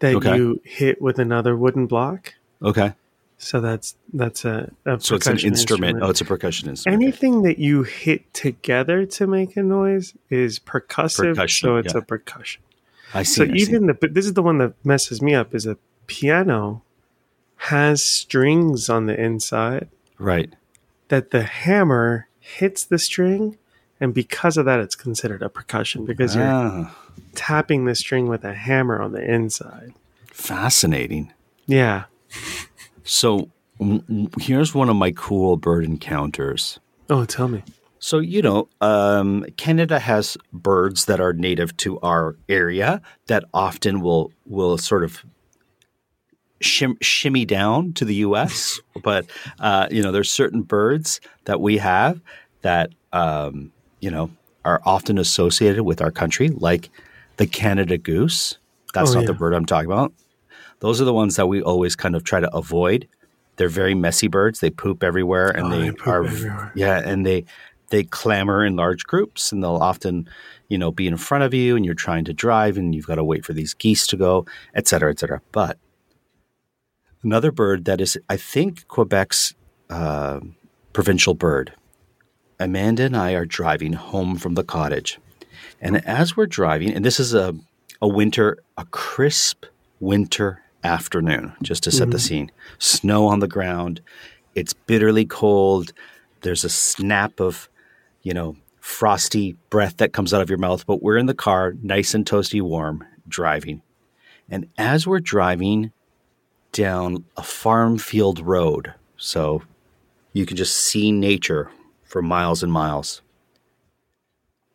that 0.00 0.16
Okay. 0.16 0.36
you 0.36 0.60
hit 0.64 1.00
with 1.00 1.18
another 1.18 1.56
wooden 1.56 1.86
block. 1.86 2.34
Okay. 2.62 2.92
So 3.38 3.60
that's 3.60 3.96
that's 4.14 4.44
a, 4.46 4.72
a 4.86 4.98
So 4.98 5.16
it's 5.16 5.26
an 5.26 5.32
percussion 5.34 5.48
instrument. 5.50 5.98
Oh, 6.02 6.08
it's 6.08 6.22
a 6.22 6.24
percussion 6.24 6.70
instrument. 6.70 7.02
Anything 7.02 7.42
that 7.42 7.58
you 7.58 7.82
hit 7.82 8.32
together 8.32 9.04
to 9.04 9.26
make 9.26 9.56
a 9.56 9.62
noise 9.62 10.14
is 10.30 10.58
percussive. 10.58 11.34
Percussion, 11.34 11.66
so 11.66 11.76
it's 11.76 11.92
yeah. 11.92 12.00
a 12.00 12.02
percussion. 12.02 12.62
I 13.12 13.22
see. 13.24 13.34
So 13.34 13.44
I 13.44 13.46
see. 13.48 13.52
even 13.62 13.86
the 13.86 13.94
but 13.94 14.14
this 14.14 14.24
is 14.24 14.32
the 14.34 14.42
one 14.42 14.58
that 14.58 14.72
messes 14.84 15.20
me 15.20 15.34
up 15.34 15.54
is 15.54 15.66
a 15.66 15.76
piano 16.06 16.82
has 17.56 18.02
strings 18.04 18.88
on 18.88 19.06
the 19.06 19.18
inside 19.20 19.88
right. 20.18 20.54
that 21.08 21.30
the 21.30 21.42
hammer 21.42 22.28
hits 22.38 22.84
the 22.84 22.98
string 22.98 23.56
and 23.98 24.12
because 24.14 24.56
of 24.56 24.64
that 24.66 24.78
it's 24.78 24.94
considered 24.94 25.42
a 25.42 25.48
percussion 25.48 26.04
because 26.04 26.34
you're 26.36 26.44
Ah, 26.44 26.94
tapping 27.34 27.86
the 27.86 27.94
string 27.94 28.28
with 28.28 28.44
a 28.44 28.54
hammer 28.54 29.00
on 29.00 29.12
the 29.12 29.22
inside. 29.22 29.94
fascinating. 30.30 31.32
Yeah. 31.66 32.04
So 33.04 33.50
here's 34.38 34.74
one 34.74 34.88
of 34.88 34.96
my 34.96 35.12
cool 35.12 35.56
bird 35.56 35.84
encounters. 35.84 36.78
Oh, 37.08 37.24
tell 37.24 37.48
me. 37.48 37.62
So 37.98 38.18
you 38.18 38.42
know, 38.42 38.68
um, 38.80 39.44
Canada 39.56 39.98
has 39.98 40.36
birds 40.52 41.06
that 41.06 41.20
are 41.20 41.32
native 41.32 41.76
to 41.78 41.98
our 42.00 42.36
area 42.48 43.00
that 43.26 43.44
often 43.54 44.00
will 44.00 44.32
will 44.44 44.76
sort 44.78 45.02
of 45.04 45.24
shim, 46.60 46.96
shimmy 47.02 47.44
down 47.44 47.92
to 47.94 48.04
the 48.04 48.16
U.S. 48.16 48.80
but 49.02 49.26
uh, 49.60 49.88
you 49.90 50.02
know, 50.02 50.12
there's 50.12 50.30
certain 50.30 50.62
birds 50.62 51.20
that 51.44 51.60
we 51.60 51.78
have 51.78 52.20
that 52.62 52.90
um, 53.12 53.72
you 54.00 54.10
know 54.10 54.30
are 54.64 54.80
often 54.84 55.16
associated 55.18 55.84
with 55.84 56.00
our 56.02 56.10
country, 56.10 56.48
like 56.50 56.90
the 57.36 57.46
Canada 57.46 57.96
goose. 57.98 58.58
That's 58.94 59.10
Oh, 59.10 59.14
not 59.14 59.20
yeah. 59.20 59.26
the 59.28 59.34
bird 59.34 59.54
I'm 59.54 59.66
talking 59.66 59.90
about. 59.90 60.12
Those 60.80 61.00
are 61.00 61.04
the 61.04 61.14
ones 61.14 61.36
that 61.36 61.46
we 61.46 61.62
always 61.62 61.96
kind 61.96 62.14
of 62.14 62.24
try 62.24 62.40
to 62.40 62.54
avoid. 62.54 63.08
They're 63.56 63.68
very 63.68 63.94
messy 63.94 64.28
birds. 64.28 64.60
They 64.60 64.70
poop 64.70 65.02
everywhere, 65.02 65.48
and 65.48 65.66
Oh, 65.66 65.70
they, 65.70 65.90
they 65.90 65.96
are 66.10 66.24
everywhere. 66.24 66.72
yeah, 66.74 67.00
and 67.04 67.24
they 67.24 67.44
they 67.88 68.02
clamor 68.04 68.64
in 68.64 68.76
large 68.76 69.04
groups, 69.04 69.52
and 69.52 69.62
they'll 69.62 69.76
often 69.76 70.28
you 70.68 70.76
know 70.76 70.90
be 70.92 71.06
in 71.06 71.16
front 71.16 71.44
of 71.44 71.54
you, 71.54 71.76
and 71.76 71.84
you're 71.86 71.94
trying 71.94 72.24
to 72.26 72.34
drive, 72.34 72.76
and 72.76 72.94
you've 72.94 73.06
got 73.06 73.14
to 73.14 73.24
wait 73.24 73.44
for 73.44 73.54
these 73.54 73.72
geese 73.74 74.06
to 74.08 74.16
go, 74.16 74.44
et 74.74 74.86
cetera, 74.86 75.10
et 75.10 75.18
cetera. 75.18 75.40
But 75.52 75.78
another 77.22 77.50
bird 77.50 77.84
that 77.86 78.00
is, 78.00 78.18
I 78.28 78.36
think, 78.36 78.86
Quebec's 78.88 79.54
uh, 79.88 80.40
provincial 80.92 81.34
bird. 81.34 81.72
Amanda 82.58 83.04
and 83.04 83.16
I 83.16 83.32
are 83.32 83.44
driving 83.46 83.92
home 83.94 84.36
from 84.36 84.54
the 84.54 84.64
cottage, 84.64 85.18
and 85.80 86.04
as 86.06 86.36
we're 86.36 86.46
driving, 86.46 86.92
and 86.92 87.04
this 87.04 87.18
is 87.20 87.32
a 87.34 87.54
a 88.02 88.08
winter, 88.08 88.58
a 88.76 88.84
crisp 88.86 89.64
winter 90.00 90.62
afternoon, 90.84 91.52
just 91.62 91.82
to 91.84 91.90
set 91.90 92.10
the 92.10 92.16
mm-hmm. 92.16 92.26
scene. 92.26 92.50
Snow 92.78 93.26
on 93.26 93.40
the 93.40 93.48
ground. 93.48 94.00
It's 94.54 94.72
bitterly 94.72 95.24
cold. 95.24 95.92
There's 96.42 96.64
a 96.64 96.68
snap 96.68 97.40
of, 97.40 97.68
you 98.22 98.32
know, 98.32 98.56
frosty 98.80 99.56
breath 99.68 99.96
that 99.96 100.12
comes 100.12 100.32
out 100.32 100.40
of 100.40 100.48
your 100.48 100.58
mouth, 100.58 100.86
but 100.86 101.02
we're 101.02 101.16
in 101.16 101.26
the 101.26 101.34
car, 101.34 101.74
nice 101.82 102.14
and 102.14 102.24
toasty 102.24 102.62
warm, 102.62 103.04
driving. 103.26 103.82
And 104.48 104.68
as 104.78 105.06
we're 105.06 105.20
driving 105.20 105.90
down 106.72 107.24
a 107.36 107.42
farm 107.42 107.98
field 107.98 108.38
road, 108.38 108.94
so 109.16 109.62
you 110.32 110.46
can 110.46 110.56
just 110.56 110.76
see 110.76 111.10
nature 111.10 111.70
for 112.04 112.22
miles 112.22 112.62
and 112.62 112.72
miles, 112.72 113.22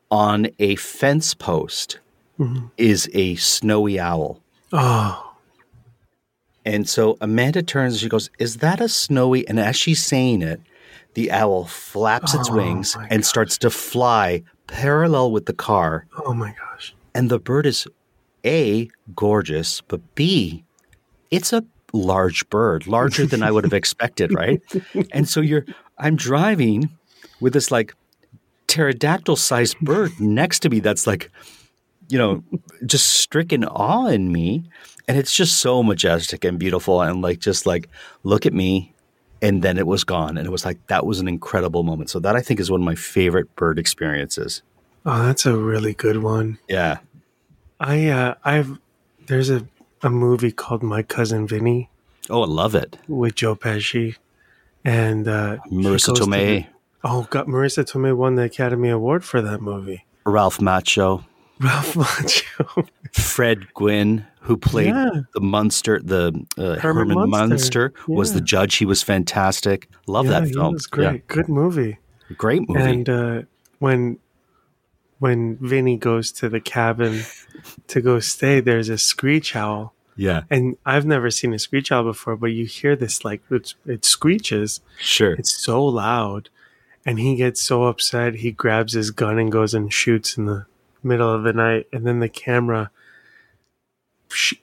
on 0.10 0.48
a 0.60 0.76
fence 0.76 1.34
post 1.34 2.00
mm-hmm. 2.38 2.66
is 2.78 3.10
a 3.14 3.36
snowy 3.36 3.98
owl. 3.98 4.42
Oh, 4.74 5.31
And 6.66 6.88
so 6.88 7.18
Amanda 7.22 7.64
turns 7.64 7.94
and 7.94 8.02
she 8.02 8.10
goes, 8.10 8.30
Is 8.40 8.58
that 8.58 8.80
a 8.82 8.88
snowy? 8.90 9.48
And 9.48 9.60
as 9.60 9.76
she's 9.76 10.04
saying 10.04 10.42
it, 10.42 10.62
the 11.16 11.32
owl 11.32 11.66
flaps 11.66 12.34
its 12.34 12.50
Oh, 12.50 12.56
wings 12.56 12.96
and 13.10 13.22
gosh. 13.22 13.28
starts 13.28 13.58
to 13.60 13.70
fly 13.70 14.44
parallel 14.68 15.32
with 15.32 15.46
the 15.48 15.54
car. 15.54 16.06
oh 16.26 16.34
my 16.34 16.54
gosh. 16.58 16.94
And 17.14 17.30
the 17.30 17.40
bird 17.40 17.66
is 17.66 17.88
A, 18.46 18.90
gorgeous, 19.16 19.82
but 19.82 20.00
B, 20.16 20.64
it's 21.30 21.52
a 21.52 21.64
large 21.94 22.48
bird, 22.50 22.88
larger 22.88 23.26
than 23.26 23.44
I 23.44 23.52
would 23.52 23.66
have 23.66 23.74
expected, 23.74 24.34
right? 24.34 24.62
And 25.12 25.28
so 25.28 25.42
you're, 25.42 25.66
I'm 25.98 26.16
driving 26.16 26.90
with 27.42 27.52
this 27.54 27.70
like 27.72 27.94
pterodactyl 28.68 29.36
sized 29.36 29.78
bird 29.80 30.12
next 30.20 30.60
to 30.60 30.70
me 30.70 30.80
that's 30.80 31.06
like, 31.06 31.30
you 32.12 32.18
know, 32.18 32.44
just 32.86 33.08
stricken 33.08 33.64
awe 33.66 34.08
in 34.08 34.32
me. 34.32 34.64
And 35.08 35.18
it's 35.18 35.34
just 35.34 35.58
so 35.60 35.82
majestic 35.84 36.44
and 36.46 36.60
beautiful. 36.60 37.02
And 37.02 37.22
like, 37.22 37.40
just 37.40 37.66
like, 37.66 37.90
look 38.24 38.46
at 38.46 38.54
me. 38.54 38.94
And 39.42 39.64
then 39.64 39.78
it 39.78 39.88
was 39.88 40.04
gone. 40.04 40.38
And 40.38 40.46
it 40.46 40.52
was 40.52 40.64
like, 40.66 40.86
that 40.88 41.06
was 41.06 41.20
an 41.20 41.28
incredible 41.28 41.84
moment. 41.84 42.10
So 42.10 42.20
that 42.20 42.36
I 42.36 42.42
think 42.42 42.60
is 42.60 42.70
one 42.70 42.82
of 42.82 42.86
my 42.86 42.96
favorite 42.96 43.56
bird 43.56 43.80
experiences. 43.80 44.62
Oh, 45.06 45.24
that's 45.24 45.46
a 45.48 45.58
really 45.58 45.94
good 45.94 46.18
one. 46.22 46.60
Yeah. 46.70 47.00
I 47.80 48.08
uh 48.10 48.36
I've 48.46 48.78
there's 49.28 49.50
a 49.50 49.66
a 50.04 50.10
movie 50.12 50.52
called 50.52 50.84
My 50.84 51.02
Cousin 51.02 51.48
Vinny 51.48 51.90
Oh, 52.30 52.44
I 52.44 52.48
love 52.48 52.76
it. 52.76 52.98
with 53.08 53.34
Joe 53.36 53.56
Pesci 53.56 54.18
and 54.86 55.28
uh 55.28 55.58
Marisa 55.72 56.14
to 56.16 56.22
Tomei, 56.22 56.64
the- 56.64 56.68
oh, 57.04 57.28
God, 57.32 57.48
Marisa 57.48 57.84
Tomei 57.84 58.16
won 58.16 58.36
the 58.36 58.44
Academy 58.44 58.90
Award 58.90 59.24
for 59.24 59.42
that 59.42 59.60
movie. 59.62 60.06
Ralph 60.26 60.60
Macchio, 60.60 61.24
Ralph 61.62 61.94
Macchio. 61.96 62.88
Fred 63.14 63.74
Gwynne, 63.74 64.26
who 64.42 64.58
played 64.58 64.88
Yeah. 64.88 65.10
the 65.34 65.42
Munster, 65.42 66.00
the 66.04 66.28
uh, 66.58 66.76
Herman 66.76 67.10
Herman, 67.10 67.30
Munster. 67.30 67.90
Munster, 67.90 67.94
was 68.08 68.34
the 68.34 68.42
judge. 68.42 68.76
He 68.76 68.86
was 68.86 69.04
fantastic. 69.04 69.90
Love 70.08 70.26
yeah, 70.26 70.40
that 70.42 70.50
film. 70.50 70.68
It 70.68 70.74
was 70.74 70.88
great. 70.88 71.28
Good 71.28 71.50
movie. 71.50 71.98
Great 72.38 72.68
movie. 72.68 72.82
And 72.82 73.10
uh, 73.10 73.42
when 73.80 74.18
when 75.20 75.58
Vinny 75.58 75.98
goes 75.98 76.32
to 76.34 76.50
the 76.50 76.60
cabin 76.60 77.22
to 77.88 78.02
go 78.02 78.20
stay, 78.20 78.60
there's 78.60 78.90
a 78.90 78.98
screech 78.98 79.56
owl. 79.56 79.94
yeah, 80.16 80.44
And 80.50 80.78
I've 80.84 81.06
never 81.06 81.30
seen 81.30 81.54
a 81.54 81.60
screech 81.60 81.92
owl 81.92 82.04
before, 82.06 82.36
but 82.36 82.48
you 82.48 82.66
hear 82.66 82.96
this 82.96 83.24
like 83.24 83.42
it's, 83.52 83.76
it 83.86 84.04
screeches. 84.04 84.82
sure. 84.98 85.34
It's 85.34 85.52
so 85.54 85.86
loud. 85.86 86.50
And 87.06 87.20
he 87.20 87.36
gets 87.36 87.62
so 87.62 87.84
upset, 87.84 88.36
he 88.36 88.52
grabs 88.52 88.94
his 88.94 89.12
gun 89.12 89.38
and 89.38 89.52
goes 89.52 89.74
and 89.76 89.94
shoots 89.94 90.38
in 90.38 90.46
the 90.46 90.66
middle 91.04 91.34
of 91.34 91.44
the 91.44 91.54
night. 91.54 91.88
And 91.92 92.06
then 92.06 92.20
the 92.20 92.30
camera 92.30 92.92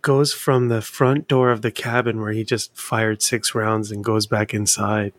goes 0.02 0.33
from 0.33 0.68
the 0.68 0.80
front 0.80 1.28
door 1.28 1.50
of 1.50 1.62
the 1.62 1.71
cabin 1.71 2.21
where 2.21 2.33
he 2.33 2.45
just 2.45 2.75
fired 2.76 3.23
six 3.23 3.54
rounds 3.54 3.90
and 3.90 4.02
goes 4.02 4.26
back 4.26 4.54
inside 4.54 5.12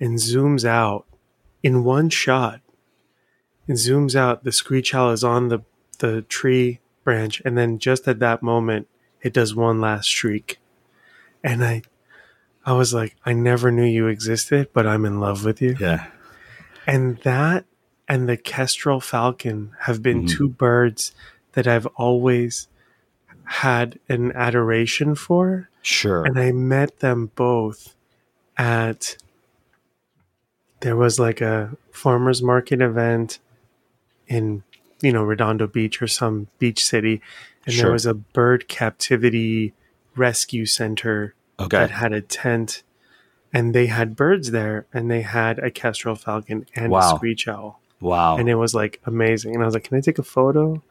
and 0.00 0.18
zooms 0.18 0.64
out 0.64 1.06
in 1.62 1.84
one 1.84 2.10
shot. 2.10 2.60
And 3.68 3.76
zooms 3.76 4.14
out. 4.14 4.44
The 4.44 4.52
screech 4.52 4.94
owl 4.94 5.10
is 5.10 5.24
on 5.24 5.48
the, 5.48 5.60
the 5.98 6.22
tree 6.22 6.78
branch. 7.02 7.42
And 7.44 7.58
then 7.58 7.78
just 7.78 8.06
at 8.06 8.20
that 8.20 8.40
moment, 8.42 8.86
it 9.22 9.32
does 9.32 9.56
one 9.56 9.80
last 9.80 10.06
shriek. 10.06 10.58
And 11.42 11.64
I, 11.64 11.82
I 12.64 12.74
was 12.74 12.94
like, 12.94 13.16
I 13.24 13.32
never 13.32 13.72
knew 13.72 13.84
you 13.84 14.06
existed, 14.06 14.68
but 14.72 14.86
I'm 14.86 15.04
in 15.04 15.18
love 15.18 15.44
with 15.44 15.60
you. 15.60 15.76
yeah, 15.80 16.06
And 16.86 17.18
that 17.18 17.64
and 18.08 18.28
the 18.28 18.36
kestrel 18.36 19.00
falcon 19.00 19.72
have 19.80 20.02
been 20.02 20.24
Mhm. 20.24 20.30
two 20.30 20.48
birds 20.48 21.12
that 21.52 21.66
I've 21.66 21.86
always 21.96 22.68
had 23.44 23.98
an 24.08 24.32
adoration 24.32 25.14
for. 25.14 25.68
sure. 25.82 26.24
And 26.24 26.36
I 26.38 26.50
met 26.50 26.98
them 26.98 27.30
both 27.36 27.94
at 28.58 29.16
there 30.80 30.96
was 30.96 31.18
like 31.18 31.40
a 31.40 31.76
farmers 31.92 32.42
market 32.42 32.80
event 32.80 33.38
in 34.26 34.62
you 35.02 35.12
know 35.12 35.22
Redondo 35.22 35.66
Beach 35.66 36.00
or 36.02 36.06
some 36.08 36.48
beach 36.58 36.84
city, 36.84 37.20
and 37.64 37.74
Sure. 37.74 37.84
there 37.84 37.92
was 37.92 38.06
a 38.06 38.14
bird 38.14 38.66
captivity 38.68 39.74
rescue 40.16 40.66
center 40.66 41.34
Okay. 41.60 41.76
that 41.78 41.90
had 41.92 42.12
a 42.12 42.20
tent, 42.20 42.82
and 43.52 43.74
they 43.74 43.86
had 43.86 44.16
birds 44.16 44.50
there, 44.50 44.86
and 44.92 45.10
they 45.10 45.22
had 45.22 45.58
a 45.60 45.70
kestrel 45.70 46.16
falcon 46.16 46.66
and 46.74 46.90
Wow. 46.90 47.12
a 47.14 47.16
screech 47.16 47.46
owl, 47.46 47.80
Wow. 48.00 48.36
and 48.36 48.48
it 48.48 48.56
was 48.56 48.74
like 48.74 49.00
amazing. 49.04 49.54
And 49.54 49.62
I 49.62 49.66
was 49.66 49.74
like, 49.74 49.84
"Can 49.84 49.96
I 49.96 50.00
take 50.00 50.18
a 50.18 50.22
photo?" 50.22 50.82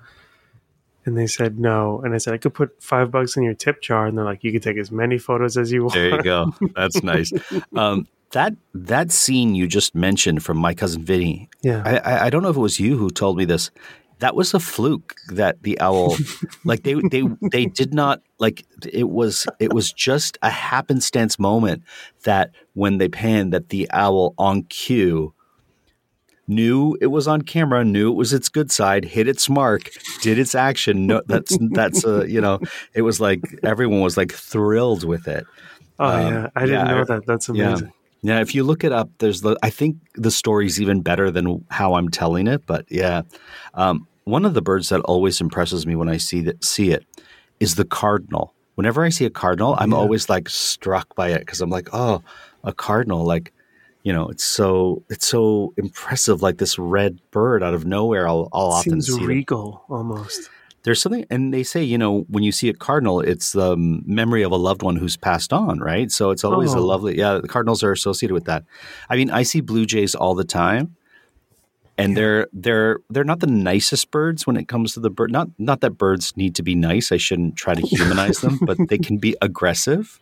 And 1.06 1.16
they 1.16 1.28
said 1.28 1.60
no, 1.60 2.02
and 2.04 2.16
I 2.16 2.18
said 2.18 2.34
I 2.34 2.38
could 2.38 2.56
put 2.56 2.82
five 2.82 3.12
bucks 3.12 3.38
in 3.38 3.44
your 3.44 3.54
tip 3.54 3.82
jar, 3.82 4.08
and 4.08 4.18
they're 4.18 4.26
like, 4.26 4.44
"You 4.44 4.52
can 4.52 4.62
take 4.62 4.78
as 4.78 4.92
many 4.92 5.18
photos 5.20 5.56
as 5.56 5.72
you 5.72 5.84
want." 5.84 5.94
There 5.94 6.10
you 6.10 6.24
go. 6.24 6.54
That's 6.76 7.04
nice. 7.04 7.32
Um, 7.76 8.08
that 8.32 8.54
that 8.74 9.12
scene 9.12 9.54
you 9.56 9.68
just 9.68 9.94
mentioned 9.94 10.44
from 10.44 10.58
my 10.58 10.74
cousin 10.74 11.04
Vinny. 11.04 11.50
Yeah. 11.62 11.84
I, 11.86 11.98
I 11.98 12.26
I 12.26 12.30
don't 12.32 12.42
know 12.42 12.50
if 12.50 12.58
it 12.58 12.60
was 12.60 12.80
you 12.80 12.98
who 12.98 13.10
told 13.10 13.38
me 13.38 13.46
this. 13.46 13.70
That 14.20 14.36
was 14.36 14.54
a 14.54 14.60
fluke 14.60 15.14
that 15.34 15.62
the 15.62 15.80
owl, 15.80 16.16
like 16.66 16.84
they 16.84 16.96
they 17.12 17.24
they 17.52 17.66
did 17.68 17.94
not 17.94 18.22
like 18.40 18.66
it 18.92 19.10
was 19.10 19.46
it 19.60 19.74
was 19.74 19.94
just 19.94 20.38
a 20.42 20.50
happenstance 20.50 21.38
moment 21.38 21.84
that 22.24 22.52
when 22.74 22.98
they 22.98 23.10
panned 23.10 23.54
that 23.54 23.70
the 23.70 23.88
owl 23.92 24.34
on 24.38 24.64
cue 24.64 25.35
knew 26.48 26.98
it 27.02 27.08
was 27.08 27.28
on 27.28 27.42
camera, 27.42 27.84
knew 27.84 28.12
it 28.12 28.16
was 28.16 28.34
its 28.34 28.50
good 28.50 28.72
side, 28.72 29.06
hit 29.06 29.28
its 29.28 29.50
mark, 29.50 29.90
did 30.22 30.38
its 30.40 30.56
action. 30.56 31.08
No, 31.08 31.22
that's 31.28 31.58
that's 31.72 32.06
uh, 32.06 32.26
you 32.26 32.42
know, 32.42 32.60
it 32.94 33.02
was 33.02 33.20
like 33.20 33.42
everyone 33.64 34.02
was 34.02 34.18
like 34.18 34.32
thrilled 34.32 35.04
with 35.04 35.28
it. 35.28 35.46
Oh 36.00 36.10
Um, 36.10 36.34
yeah, 36.34 36.50
I 36.56 36.62
didn't 36.66 36.88
yeah, 36.88 36.92
know 36.94 37.06
that. 37.06 37.26
That's 37.26 37.50
Yeah. 37.50 37.68
amazing. 37.68 37.92
Yeah, 38.22 38.42
if 38.42 38.56
you 38.56 38.64
look 38.64 38.84
it 38.84 38.92
up, 38.92 39.10
there's 39.20 39.42
the. 39.42 39.56
I 39.62 39.70
think 39.70 39.98
the 40.16 40.32
story's 40.32 40.82
even 40.82 41.02
better 41.02 41.30
than 41.30 41.64
how 41.70 41.94
I'm 41.94 42.10
telling 42.10 42.48
it. 42.48 42.66
But 42.66 42.86
yeah, 42.90 43.22
um, 43.76 44.08
one 44.24 44.46
of 44.46 44.56
the 44.56 44.64
birds 44.64 44.90
that 44.90 45.02
always 45.02 45.40
impresses 45.40 45.86
me 45.86 45.96
when 45.96 46.10
I 46.10 46.18
see 46.18 46.42
that 46.42 46.64
see 46.64 46.90
it 46.90 47.06
is 47.60 47.76
the 47.76 47.86
cardinal. 47.86 48.54
Whenever 48.76 49.06
I 49.06 49.10
see 49.10 49.26
a 49.26 49.30
cardinal, 49.30 49.76
I'm 49.78 49.92
Yeah. 49.92 49.98
always 50.00 50.28
like 50.28 50.50
struck 50.50 51.14
by 51.16 51.30
it 51.30 51.40
because 51.40 51.62
I'm 51.62 51.70
like, 51.70 51.88
oh, 51.94 52.24
a 52.64 52.74
cardinal, 52.74 53.24
like 53.24 53.54
you 54.06 54.14
know, 54.14 54.30
it's 54.30 54.44
so 54.44 55.04
it's 55.10 55.28
so 55.28 55.74
impressive, 55.78 56.42
like 56.44 56.60
this 56.60 56.78
red 56.78 57.20
bird 57.32 57.64
out 57.64 57.74
of 57.74 57.86
nowhere. 57.86 58.28
I'll, 58.28 58.48
I'll 58.54 58.68
often 58.68 59.02
Seems 59.02 59.18
see 59.18 59.24
it. 59.24 59.28
regal 59.28 59.84
almost. 59.90 60.50
There's 60.84 61.02
something, 61.02 61.26
and 61.32 61.52
they 61.52 61.64
say, 61.64 61.84
you 61.84 61.98
know, 61.98 62.22
when 62.30 62.44
you 62.44 62.52
see 62.52 62.70
a 62.70 62.74
cardinal, 62.74 63.20
it's 63.20 63.54
the 63.54 63.72
um, 63.74 64.04
memory 64.06 64.44
of 64.44 64.52
a 64.52 64.56
loved 64.58 64.84
one 64.84 64.96
who's 64.96 65.18
passed 65.18 65.52
on, 65.52 65.80
right? 65.80 66.12
So 66.12 66.30
it's 66.30 66.44
always 66.44 66.74
a 66.76 66.78
Oh. 66.78 66.86
lovely, 66.86 67.18
yeah, 67.18 67.40
the 67.42 67.48
cardinals 67.48 67.82
are 67.84 67.92
associated 67.92 68.36
with 68.36 68.46
that. 68.46 68.64
I 69.10 69.16
mean, 69.16 69.32
I 69.32 69.42
see 69.42 69.62
blue 69.62 69.88
jays 69.88 70.14
all 70.14 70.36
the 70.36 70.44
time. 70.46 70.96
And 71.98 72.16
they're 72.16 72.48
they're 72.54 73.00
they're 73.10 73.24
not 73.24 73.40
the 73.40 73.48
nicest 73.48 74.12
birds 74.12 74.46
when 74.46 74.58
it 74.58 74.68
comes 74.68 74.94
to 74.94 75.00
the 75.00 75.10
bird. 75.10 75.32
Not 75.32 75.48
not 75.58 75.80
that 75.82 75.92
birds 75.98 76.36
need 76.38 76.54
to 76.56 76.62
be 76.64 76.76
nice. 76.76 77.12
I 77.12 77.18
shouldn't 77.18 77.56
try 77.56 77.74
to 77.74 77.82
humanize 77.88 78.42
them, 78.42 78.60
but 78.62 78.78
they 78.90 78.98
can 79.00 79.18
be 79.18 79.36
aggressive, 79.42 80.20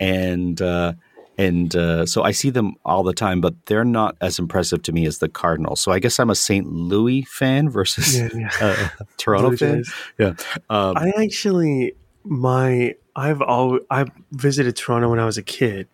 and 0.00 0.60
uh, 0.60 0.94
and 1.38 1.74
uh, 1.76 2.06
so 2.06 2.22
I 2.22 2.30
see 2.30 2.50
them 2.50 2.74
all 2.84 3.02
the 3.02 3.12
time. 3.12 3.40
But 3.40 3.54
they're 3.66 3.84
not 3.84 4.16
as 4.20 4.38
impressive 4.38 4.82
to 4.82 4.92
me 4.92 5.06
as 5.06 5.18
the 5.18 5.28
Cardinals. 5.28 5.80
So 5.80 5.92
I 5.92 5.98
guess 5.98 6.18
I'm 6.18 6.30
a 6.30 6.34
St. 6.34 6.66
Louis 6.66 7.22
fan 7.22 7.68
versus 7.68 8.18
Yeah, 8.18 8.28
yeah. 8.34 8.50
uh, 8.60 9.04
Toronto 9.16 9.48
Blue 9.48 9.56
fan. 9.56 9.76
Jays. 9.76 9.94
Yeah. 10.18 10.34
Um, 10.70 10.96
I 10.96 11.12
actually 11.16 11.94
my 12.24 12.94
I've 13.14 13.40
always 13.40 13.82
I 13.90 14.06
visited 14.32 14.76
Toronto 14.76 15.10
when 15.10 15.18
I 15.18 15.24
was 15.24 15.38
a 15.38 15.42
kid, 15.42 15.88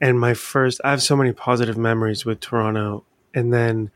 and 0.00 0.18
my 0.18 0.34
first 0.34 0.80
I 0.84 0.90
have 0.90 1.02
so 1.02 1.16
many 1.16 1.32
positive 1.32 1.76
memories 1.76 2.24
with 2.24 2.40
Toronto. 2.40 3.04
And 3.34 3.52
then 3.52 3.90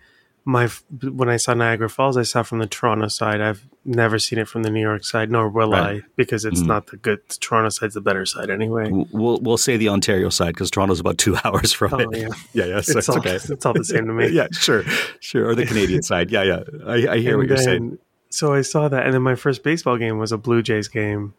my 0.45 0.69
when 1.01 1.29
I 1.29 1.37
saw 1.37 1.55
Niagara 1.55 1.89
Falls, 1.89 2.17
I 2.17 2.23
saw 2.25 2.43
from 2.43 2.59
the 2.59 2.67
Toronto 2.67 3.09
side. 3.09 3.41
I've 3.41 3.65
never 3.85 4.19
seen 4.19 4.39
it 4.39 4.49
from 4.49 4.63
the 4.65 4.71
New 4.71 4.81
York 4.81 5.05
side, 5.05 5.31
nor 5.31 5.49
will 5.49 5.71
Right. 5.71 6.03
I, 6.03 6.07
because 6.17 6.45
it's 6.45 6.63
Mhm. 6.63 6.67
not 6.67 6.87
the 6.89 6.97
good. 6.97 7.21
The 7.29 7.37
Toronto 7.41 7.69
side's 7.69 7.95
the 7.95 8.01
better 8.01 8.27
side 8.27 8.51
anyway. 8.51 8.89
we'll 8.91 9.39
we'll 9.41 9.57
say 9.57 9.77
the 9.77 9.89
Ontario 9.89 10.29
side 10.31 10.55
because 10.55 10.71
Toronto's 10.71 11.01
about 11.01 11.19
two 11.19 11.37
hours 11.45 11.73
from 11.73 11.95
Oh 11.95 11.99
it. 11.99 12.09
yeah, 12.19 12.29
yeah, 12.55 12.65
yeah. 12.65 12.81
So 12.81 12.99
it's, 12.99 12.99
it's, 12.99 13.09
all 13.09 13.19
okay. 13.19 13.35
it's 13.55 13.65
all 13.67 13.73
the 13.73 13.85
same 13.85 14.07
to 14.07 14.13
me. 14.13 14.29
yeah, 14.31 14.49
sure, 14.53 14.83
sure. 15.21 15.49
Or 15.49 15.55
the 15.55 15.67
Canadian 15.67 16.03
side. 16.03 16.31
Yeah, 16.31 16.43
yeah. 16.43 16.63
I, 16.87 16.95
I 16.95 17.19
hear 17.19 17.33
And 17.33 17.39
what 17.39 17.47
you're 17.49 17.57
then- 17.57 17.65
saying. 17.65 17.99
So 18.31 18.55
I 18.55 18.63
saw 18.63 18.89
that, 18.89 19.05
and 19.05 19.13
then 19.13 19.21
my 19.23 19.35
first 19.35 19.63
baseball 19.63 19.99
game 19.99 20.19
was 20.19 20.33
a 20.33 20.39
Blue 20.39 20.63
Jays 20.63 20.89
game, 20.89 21.35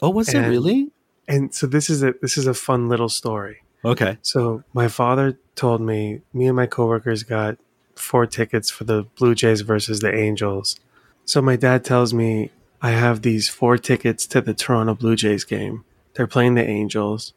Oh, 0.00 0.10
was 0.10 0.32
it 0.32 0.38
really? 0.38 0.92
and 1.26 1.52
so 1.52 1.66
this 1.66 1.90
is 1.90 2.02
a 2.04 2.14
this 2.22 2.38
is 2.38 2.46
a 2.46 2.54
fun 2.54 2.88
little 2.88 3.08
story. 3.08 3.62
Okay. 3.84 4.16
So 4.22 4.62
my 4.72 4.86
father 4.88 5.38
told 5.56 5.80
me, 5.80 6.20
me 6.32 6.46
and 6.46 6.54
my 6.56 6.66
coworkers 6.66 7.22
got 7.24 7.56
four 7.96 8.26
tickets 8.26 8.70
for 8.70 8.84
the 8.84 9.04
Blue 9.16 9.34
Jays 9.34 9.62
versus 9.62 10.00
the 10.00 10.14
Angels. 10.14 10.78
So 11.24 11.42
my 11.42 11.56
dad 11.56 11.84
tells 11.84 12.14
me 12.14 12.50
I 12.80 12.90
have 12.90 13.22
these 13.22 13.48
four 13.48 13.78
tickets 13.78 14.26
to 14.28 14.40
the 14.40 14.54
Toronto 14.54 14.94
Blue 14.94 15.16
Jays 15.16 15.44
game. 15.44 15.84
They're 16.14 16.26
playing 16.26 16.54
the 16.54 16.66
Angels. 16.66 17.32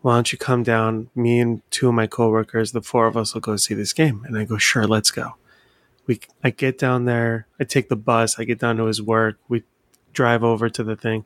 Why 0.00 0.14
don't 0.14 0.32
you 0.32 0.38
come 0.38 0.62
down? 0.62 1.10
Me 1.14 1.40
and 1.40 1.62
two 1.70 1.88
of 1.88 1.94
my 1.94 2.06
coworkers, 2.06 2.72
the 2.72 2.82
four 2.82 3.06
of 3.06 3.16
us 3.16 3.34
will 3.34 3.40
go 3.40 3.56
see 3.56 3.74
this 3.74 3.92
game. 3.92 4.24
And 4.26 4.38
I 4.38 4.44
go, 4.44 4.56
sure, 4.56 4.86
let's 4.86 5.10
go. 5.10 5.34
We, 6.06 6.20
I 6.44 6.50
get 6.50 6.78
down 6.78 7.04
there. 7.04 7.46
I 7.58 7.64
take 7.64 7.88
the 7.88 7.96
bus. 7.96 8.38
I 8.38 8.44
get 8.44 8.60
down 8.60 8.76
to 8.76 8.84
his 8.84 9.02
work. 9.02 9.38
We 9.48 9.64
drive 10.12 10.44
over 10.44 10.70
to 10.70 10.84
the 10.84 10.96
thing. 10.96 11.24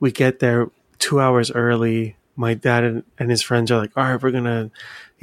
We 0.00 0.10
get 0.10 0.40
there 0.40 0.70
two 0.98 1.20
hours 1.20 1.52
early. 1.52 2.16
My 2.34 2.54
dad 2.54 2.82
and, 2.82 3.04
and 3.18 3.30
his 3.30 3.42
friends 3.42 3.70
are 3.70 3.78
like, 3.78 3.92
all 3.96 4.04
right, 4.04 4.20
we're 4.20 4.32
going 4.32 4.44
to, 4.44 4.70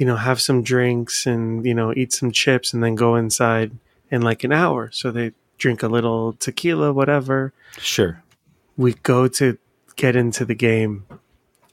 you 0.00 0.06
know, 0.06 0.16
have 0.16 0.40
some 0.40 0.62
drinks 0.62 1.26
and, 1.26 1.66
you 1.66 1.74
know, 1.74 1.92
eat 1.94 2.10
some 2.10 2.32
chips 2.32 2.72
and 2.72 2.82
then 2.82 2.94
go 2.94 3.16
inside 3.16 3.70
in 4.10 4.22
like 4.22 4.44
an 4.44 4.50
hour. 4.52 4.88
So 4.92 5.10
they 5.10 5.32
drink 5.58 5.82
a 5.82 5.88
little 5.88 6.32
tequila, 6.32 6.90
whatever. 6.90 7.52
Sure. 7.76 8.22
We 8.78 8.94
go 8.94 9.28
to 9.28 9.58
get 9.96 10.16
into 10.16 10.46
the 10.46 10.54
game 10.54 11.04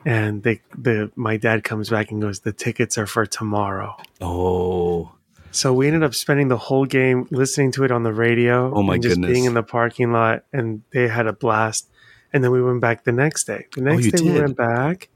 and 0.06 0.44
they, 0.44 0.60
the, 0.78 1.10
my 1.16 1.38
dad 1.38 1.63
comes 1.63 1.90
back 1.90 2.12
and 2.12 2.22
goes, 2.22 2.42
the 2.42 2.52
tickets 2.52 2.98
are 2.98 3.08
for 3.08 3.26
tomorrow. 3.26 3.96
Oh, 4.20 5.13
So 5.52 5.74
we 5.74 5.88
ended 5.88 6.04
up 6.04 6.13
spending 6.13 6.50
the 6.50 6.58
whole 6.58 6.86
game 6.86 7.28
listening 7.32 7.72
to 7.74 7.86
it 7.86 7.92
on 7.92 8.04
the 8.04 8.12
radio. 8.13 8.74
Oh 8.76 8.84
my 8.84 8.96
and 8.96 9.04
just 9.04 9.16
goodness. 9.16 9.32
being 9.32 9.46
in 9.46 9.54
the 9.54 9.63
parking 9.63 10.12
lot, 10.12 10.44
and 10.52 10.82
they 10.92 11.08
had 11.08 11.28
a 11.28 11.34
blast. 11.34 11.90
And 12.34 12.44
then 12.44 12.52
we 12.52 12.62
went 12.62 12.82
back 12.82 13.06
the 13.06 13.13
next 13.13 13.46
day. 13.48 13.68
The 13.74 13.80
oh, 13.82 13.84
next 13.86 14.08
Oh, 14.08 14.18
day 14.18 14.24
we 14.24 14.40
went 14.42 14.58
back, 14.58 15.08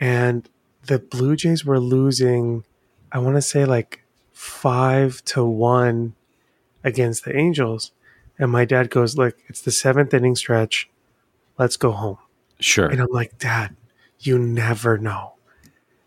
and 0.00 0.48
the 0.86 0.98
Blue 0.98 1.36
Jays 1.36 1.64
were 1.64 1.80
losing. 1.80 2.64
I 3.12 3.18
want 3.18 3.36
to 3.36 3.42
say 3.42 3.64
like 3.64 4.04
five 4.32 5.24
to 5.26 5.44
one 5.44 6.14
against 6.82 7.24
the 7.24 7.36
Angels. 7.36 7.92
And 8.38 8.50
my 8.50 8.64
dad 8.64 8.90
goes, 8.90 9.16
"Look, 9.16 9.36
it's 9.48 9.60
the 9.60 9.70
seventh 9.70 10.12
inning 10.12 10.34
stretch. 10.36 10.88
Let's 11.58 11.76
go 11.76 11.92
home." 11.92 12.18
sure. 12.60 12.86
And 12.86 13.00
I'm 13.00 13.10
like, 13.10 13.38
Dad, 13.38 13.76
you 14.20 14.38
never 14.38 14.96
know. 14.98 15.34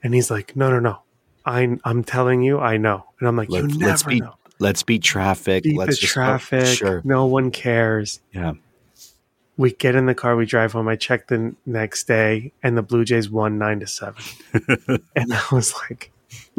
And 0.03 0.13
he's 0.13 0.31
like, 0.31 0.55
No, 0.55 0.69
no, 0.69 0.79
no. 0.79 0.99
I, 1.45 1.77
I'm 1.85 2.03
telling 2.03 2.41
you, 2.41 2.59
I 2.59 2.77
know. 2.77 3.05
And 3.19 3.27
I'm 3.27 3.35
like, 3.35 3.49
Let's, 3.49 3.73
You 3.73 3.79
let's 3.79 4.03
never 4.03 4.09
beat 4.09 4.23
know. 4.23 4.35
let's 4.59 4.83
beat 4.83 5.03
traffic. 5.03 5.63
Beat 5.63 5.77
let's 5.77 5.97
the 5.97 6.01
just 6.01 6.13
traffic. 6.13 6.65
Sure. 6.65 7.01
No 7.03 7.25
one 7.25 7.51
cares. 7.51 8.21
Yeah. 8.33 8.53
We 9.57 9.73
get 9.73 9.95
in 9.95 10.05
the 10.05 10.15
car, 10.15 10.35
we 10.35 10.45
drive 10.45 10.73
home. 10.73 10.87
I 10.87 10.95
check 10.95 11.27
the 11.27 11.55
next 11.65 12.07
day, 12.07 12.53
and 12.61 12.77
the 12.77 12.83
Blue 12.83 13.03
Jays 13.03 13.29
won 13.29 13.57
nine 13.57 13.79
to 13.79 13.87
seven. 13.87 14.23
and 15.15 15.33
I 15.33 15.43
was 15.51 15.73
like, 15.89 16.11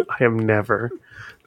I 0.08 0.24
am 0.24 0.38
never 0.38 0.90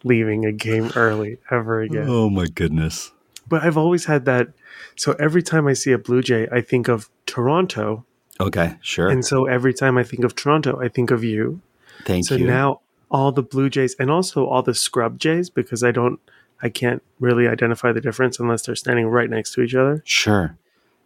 leaving 0.03 0.45
a 0.45 0.51
game 0.51 0.91
early 0.95 1.37
ever 1.51 1.81
again. 1.81 2.07
Oh 2.07 2.29
my 2.29 2.45
goodness. 2.45 3.11
But 3.47 3.63
I've 3.63 3.77
always 3.77 4.05
had 4.05 4.25
that. 4.25 4.49
So 4.95 5.13
every 5.19 5.43
time 5.43 5.67
I 5.67 5.73
see 5.73 5.91
a 5.91 5.97
Blue 5.97 6.21
Jay, 6.21 6.47
I 6.51 6.61
think 6.61 6.87
of 6.87 7.09
Toronto. 7.25 8.05
Okay. 8.39 8.77
Sure. 8.81 9.09
And 9.09 9.25
so 9.25 9.45
every 9.45 9.73
time 9.73 9.97
I 9.97 10.03
think 10.03 10.23
of 10.23 10.35
Toronto, 10.35 10.79
I 10.81 10.87
think 10.87 11.11
of 11.11 11.23
you. 11.23 11.61
Thank 12.05 12.25
so 12.25 12.35
you. 12.35 12.45
So 12.45 12.49
now 12.49 12.81
all 13.11 13.31
the 13.31 13.43
blue 13.43 13.69
jays 13.69 13.95
and 13.99 14.09
also 14.09 14.47
all 14.47 14.63
the 14.63 14.73
scrub 14.73 15.19
jays 15.19 15.49
because 15.49 15.83
i 15.83 15.91
don't 15.91 16.19
i 16.63 16.69
can't 16.69 17.03
really 17.19 17.47
identify 17.47 17.91
the 17.91 18.01
difference 18.01 18.39
unless 18.39 18.65
they're 18.65 18.75
standing 18.75 19.05
right 19.05 19.29
next 19.29 19.53
to 19.53 19.61
each 19.61 19.75
other 19.75 20.01
sure. 20.05 20.57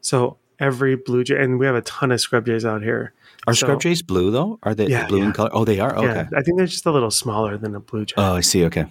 So 0.09 0.37
every 0.59 0.95
blue 0.95 1.23
jay 1.23 1.37
and 1.43 1.57
we 1.59 1.65
have 1.65 1.75
a 1.75 1.81
ton 1.81 2.11
of 2.11 2.19
scrub 2.21 2.45
jays 2.45 2.63
out 2.71 2.81
here 2.81 3.13
Are 3.47 3.53
So- 3.53 3.65
scrub 3.65 3.81
jays 3.81 4.01
blue 4.01 4.29
though? 4.31 4.59
Are 4.63 4.73
they 4.75 4.87
Yeah, 4.87 5.07
blue 5.07 5.21
in 5.21 5.31
color? 5.33 5.49
Oh, 5.57 5.65
they 5.65 5.79
are. 5.85 5.95
Okay. 5.97 6.05
yeah 6.07 6.29
i 6.39 6.41
think 6.43 6.57
they're 6.57 6.73
just 6.77 6.85
a 6.85 6.91
little 6.97 7.11
smaller 7.11 7.57
than 7.57 7.75
a 7.75 7.79
blue 7.89 8.05
jay 8.05 8.15
Oh, 8.17 8.35
I 8.35 8.41
see. 8.41 8.63
Okay. 8.69 8.85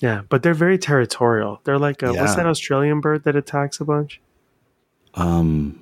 yeah 0.00 0.22
but 0.28 0.42
they're 0.42 0.60
very 0.66 0.78
territorial 0.78 1.60
they're 1.64 1.78
like 1.88 2.02
a, 2.02 2.12
what's 2.12 2.34
that 2.36 2.46
australian 2.46 3.00
bird 3.00 3.24
that 3.24 3.36
attacks 3.36 3.80
a 3.80 3.84
bunch 3.84 4.20
Um. 5.14 5.78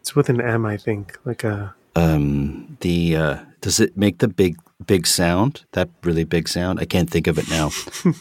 it's 0.00 0.14
with 0.16 0.28
an 0.28 0.40
m 0.40 0.64
i 0.66 0.76
think 0.76 1.18
like 1.24 1.42
a 1.44 1.74
um 1.96 2.76
the 2.80 3.16
uh 3.16 3.36
does 3.60 3.78
it 3.80 3.96
make 3.96 4.18
the 4.18 4.28
big 4.28 4.56
big 4.86 5.06
sound 5.06 5.64
that 5.72 5.88
really 6.02 6.24
big 6.24 6.48
sound 6.48 6.78
i 6.80 6.84
can't 6.84 7.08
think 7.10 7.26
of 7.26 7.38
it 7.38 7.48
now 7.50 7.70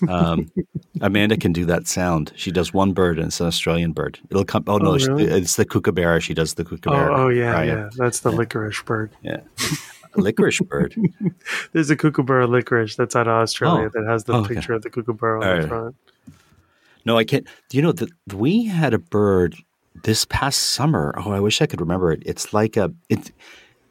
um 0.10 0.50
amanda 1.02 1.36
can 1.38 1.52
do 1.54 1.66
that 1.66 1.88
sound 1.88 2.32
she 2.36 2.52
does 2.52 2.74
one 2.74 2.94
bird 2.94 3.18
and 3.18 3.28
it's 3.28 3.40
an 3.40 3.48
australian 3.48 3.92
bird 3.92 4.20
it'll 4.30 4.46
come 4.46 4.64
oh, 4.68 4.78
no 4.78 4.94
Oh, 4.94 4.98
she- 4.98 5.12
it's 5.12 5.56
the 5.56 5.66
kookaburra 5.66 6.22
she 6.22 6.34
does 6.34 6.54
the 6.56 6.64
oh, 6.64 6.66
kookaburra 6.66 7.14
oh 7.16 7.28
yeah 7.30 7.52
Right, 7.52 7.68
yeah 7.68 7.90
that's 7.98 8.20
the 8.22 8.32
licorice 8.32 8.82
bird 8.84 9.12
yeah 9.22 9.42
licorice 10.18 10.60
bird. 10.60 10.94
There's 11.72 11.90
a 11.90 11.96
kookaburra 11.96 12.46
licorice 12.46 12.98
that's 12.98 13.16
out 13.16 13.30
of 13.30 13.34
Australia 13.34 13.86
Oh. 13.88 13.90
that 14.02 14.10
has 14.12 14.26
the 14.26 14.34
Oh, 14.34 14.40
okay. 14.42 14.56
picture 14.56 14.74
of 14.74 14.82
the 14.82 14.90
kookaburra 14.90 15.40
on 15.42 15.48
All 15.48 15.54
the 15.56 15.60
right. 15.62 15.70
front. 15.70 15.96
No, 17.06 17.18
I 17.18 17.24
can't. 17.24 17.48
Do 17.70 17.78
you 17.78 17.82
know 17.84 17.94
that 17.94 18.10
we 18.36 18.66
had 18.66 18.94
a 18.94 19.00
bird 19.00 19.56
this 20.04 20.26
past 20.26 20.62
summer? 20.62 21.14
Oh, 21.18 21.32
I 21.32 21.40
wish 21.40 21.62
I 21.62 21.66
could 21.66 21.80
remember 21.80 22.12
it. 22.12 22.24
It's 22.26 22.54
like 22.54 22.76
a 22.76 22.92
it. 23.08 23.32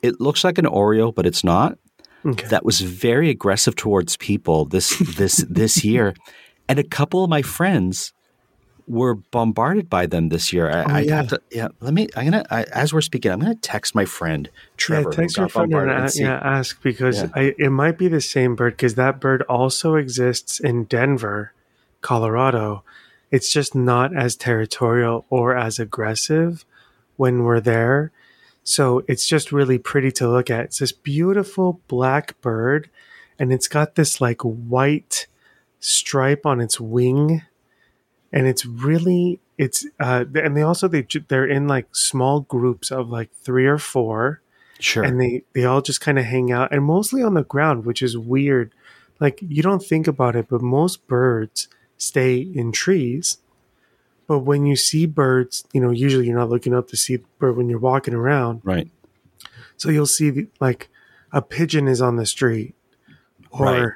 It 0.02 0.20
looks 0.20 0.44
like 0.44 0.59
an 0.59 0.66
Oreo, 0.66 1.14
but 1.14 1.24
it's 1.24 1.42
not. 1.42 1.78
Okay. 2.24 2.46
That 2.48 2.64
was 2.64 2.80
very 2.80 3.30
aggressive 3.30 3.76
towards 3.76 4.16
people 4.16 4.64
this 4.66 4.98
this 5.16 5.38
this 5.48 5.85
year, 5.85 6.14
and 6.68 6.78
a 6.78 6.85
couple 6.85 7.24
of 7.24 7.30
my 7.30 7.42
friends 7.42 8.12
were 8.87 9.14
bombarded 9.14 9.88
by 9.88 10.04
them 10.04 10.30
this 10.30 10.52
year. 10.52 10.68
I, 10.68 10.83
Oh, 10.83 10.87
I 10.88 11.00
yeah. 11.02 11.16
have 11.16 11.28
to. 11.28 11.40
Yeah, 11.50 11.68
let 11.80 11.94
me. 11.94 12.09
I'm 12.16 12.24
gonna. 12.24 12.44
I, 12.50 12.64
as 12.64 12.92
we're 12.92 13.00
speaking, 13.02 13.30
I'm 13.30 13.40
gonna 13.40 13.54
text 13.54 13.94
my 13.94 14.04
friend 14.04 14.50
Trevor. 14.76 15.11
yeah, 15.11 15.16
text 15.16 15.37
your 15.37 15.48
friend 15.48 15.72
and, 15.72 15.90
and 15.90 16.12
yeah, 16.16 16.40
ask 16.42 16.83
because 16.83 17.22
Yeah. 17.22 17.28
I, 17.35 17.54
it 17.56 17.70
might 17.70 17.96
be 17.96 18.09
the 18.09 18.20
same 18.20 18.54
bird 18.56 18.72
because 18.74 18.96
that 18.96 19.20
bird 19.20 19.42
also 19.42 19.94
exists 19.94 20.59
in 20.61 20.85
Denver, 20.85 21.52
Colorado. 22.02 22.83
It's 23.30 23.52
just 23.52 23.74
not 23.76 24.14
as 24.16 24.35
territorial 24.35 25.24
or 25.30 25.56
as 25.56 25.78
aggressive 25.78 26.64
when 27.16 27.44
we're 27.44 27.61
there. 27.61 28.11
So 28.62 29.03
it's 29.09 29.27
just 29.27 29.53
really 29.53 29.79
pretty 29.79 30.12
to 30.12 30.29
look 30.29 30.51
at. 30.51 30.66
It's 30.66 30.79
this 30.79 30.92
beautiful 30.92 31.81
black 31.88 32.40
bird, 32.40 32.90
and 33.38 33.53
it's 33.53 33.68
got 33.68 33.94
this 33.94 34.20
like 34.20 34.42
white 34.42 35.27
stripe 35.81 36.44
on 36.46 36.61
its 36.61 36.79
wing, 36.79 37.42
and 38.33 38.46
it's 38.46 38.64
really 38.66 39.40
it's 39.59 39.87
uh 39.99 40.25
and 40.35 40.57
they 40.57 40.62
also 40.62 40.88
they 40.88 41.07
they're 41.29 41.46
in 41.46 41.66
like 41.68 41.94
small 41.94 42.40
groups 42.40 42.90
of 42.90 43.11
like 43.11 43.31
three 43.35 43.66
or 43.66 43.79
four 43.79 44.40
Sure. 44.79 45.05
and 45.05 45.20
they 45.20 45.42
they 45.53 45.66
all 45.66 45.83
just 45.83 46.01
kind 46.01 46.18
of 46.18 46.25
hang 46.25 46.51
out 46.51 46.73
and 46.73 46.83
mostly 46.83 47.23
on 47.23 47.35
the 47.35 47.44
ground 47.44 47.85
which 47.85 48.01
is 48.01 48.16
weird 48.16 48.73
like 49.20 49.38
you 49.46 49.62
don't 49.62 49.83
think 49.85 50.09
about 50.09 50.35
it 50.35 50.46
but 50.49 50.62
most 50.62 51.07
birds 51.07 51.68
stay 51.99 52.38
in 52.38 52.73
trees 52.73 53.37
but 54.31 54.38
when 54.51 54.64
you 54.64 54.77
see 54.77 55.07
birds 55.07 55.64
you 55.73 55.81
know 55.81 55.90
usually 55.90 56.25
you're 56.27 56.38
not 56.38 56.49
looking 56.55 56.73
up 56.79 56.87
to 56.88 56.97
see 56.97 57.16
the 57.16 57.25
bird 57.40 57.57
when 57.57 57.69
you're 57.69 57.81
walking 57.93 58.14
around 58.14 58.61
right. 58.62 58.88
so 59.77 59.90
you'll 59.90 60.07
see 60.19 60.31
the, 60.31 60.47
like 60.61 60.88
a 61.33 61.43
pigeon 61.43 61.88
is 61.88 62.01
on 62.01 62.14
the 62.16 62.27
street 62.27 62.75
or 63.51 63.64
Right. 63.66 63.93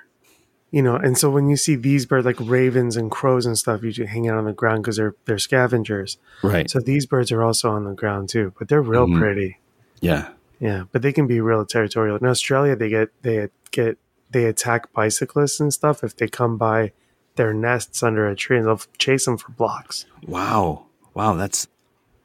you 0.73 0.83
know 0.83 0.97
and 0.97 1.17
so 1.17 1.31
when 1.31 1.49
you 1.49 1.57
see 1.57 1.77
these 1.77 2.05
birds 2.07 2.27
like 2.27 2.37
ravens 2.41 2.97
and 2.97 3.11
crows 3.11 3.47
and 3.47 3.57
stuff 3.57 3.83
usually 3.85 4.09
hang 4.09 4.29
out 4.29 4.37
on 4.39 4.45
the 4.45 4.53
ground 4.53 4.83
because 4.83 4.97
they're 4.97 5.15
they're 5.27 5.39
scavengers 5.39 6.19
Right. 6.43 6.69
so 6.69 6.81
these 6.81 7.07
birds 7.07 7.31
are 7.33 7.43
also 7.43 7.71
on 7.71 7.85
the 7.85 7.95
ground 7.95 8.29
too 8.29 8.53
but 8.59 8.69
they're 8.69 8.83
real 8.95 9.07
Mhm. 9.07 9.19
pretty 9.21 9.59
yeah. 10.01 10.29
yeah, 10.61 10.85
but 10.93 11.01
they 11.03 11.13
can 11.13 11.27
be 11.27 11.41
real 11.41 11.65
territorial. 11.65 12.17
In 12.17 12.27
Australia, 12.27 12.77
they 12.77 12.91
get 12.91 13.09
they 13.23 13.49
get 13.71 13.97
they 14.33 14.45
attack 14.45 14.93
bicyclists 14.93 15.59
and 15.61 15.73
stuff 15.73 16.05
if 16.05 16.15
they 16.17 16.29
come 16.29 16.59
by 16.59 16.93
their 17.37 17.53
nests 17.53 18.03
under 18.03 18.29
a 18.29 18.37
tree, 18.37 18.59
and 18.59 18.67
they'll 18.67 18.81
chase 18.99 19.25
them 19.25 19.37
for 19.39 19.53
blocks. 19.53 20.07
Wow. 20.27 20.87
Wow, 21.15 21.35
that's 21.35 21.69